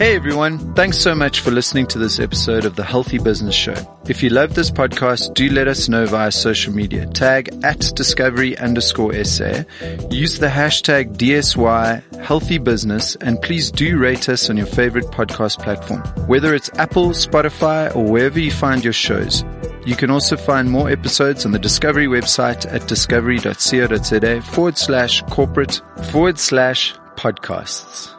Hey 0.00 0.16
everyone, 0.16 0.72
thanks 0.72 0.96
so 0.96 1.14
much 1.14 1.40
for 1.40 1.50
listening 1.50 1.86
to 1.88 1.98
this 1.98 2.20
episode 2.20 2.64
of 2.64 2.74
the 2.74 2.82
Healthy 2.82 3.18
Business 3.18 3.54
Show. 3.54 3.74
If 4.08 4.22
you 4.22 4.30
love 4.30 4.54
this 4.54 4.70
podcast, 4.70 5.34
do 5.34 5.50
let 5.50 5.68
us 5.68 5.90
know 5.90 6.06
via 6.06 6.32
social 6.32 6.72
media. 6.72 7.04
Tag 7.04 7.50
at 7.62 7.80
discovery 7.96 8.56
underscore 8.56 9.12
SA. 9.24 9.64
Use 10.10 10.38
the 10.38 10.46
hashtag 10.46 11.18
DSY 11.18 12.18
Healthy 12.18 12.56
Business 12.56 13.14
and 13.16 13.42
please 13.42 13.70
do 13.70 13.98
rate 13.98 14.30
us 14.30 14.48
on 14.48 14.56
your 14.56 14.64
favorite 14.64 15.04
podcast 15.08 15.62
platform. 15.62 16.00
Whether 16.26 16.54
it's 16.54 16.70
Apple, 16.78 17.10
Spotify, 17.10 17.94
or 17.94 18.10
wherever 18.10 18.40
you 18.40 18.50
find 18.50 18.82
your 18.82 18.94
shows. 18.94 19.44
You 19.84 19.96
can 19.96 20.10
also 20.10 20.38
find 20.38 20.70
more 20.70 20.88
episodes 20.88 21.44
on 21.44 21.52
the 21.52 21.58
Discovery 21.58 22.06
website 22.06 22.64
at 22.72 22.88
discovery.co.za 22.88 24.40
forward 24.40 24.78
slash 24.78 25.20
corporate 25.24 25.82
forward 26.10 26.38
slash 26.38 26.94
podcasts. 27.16 28.18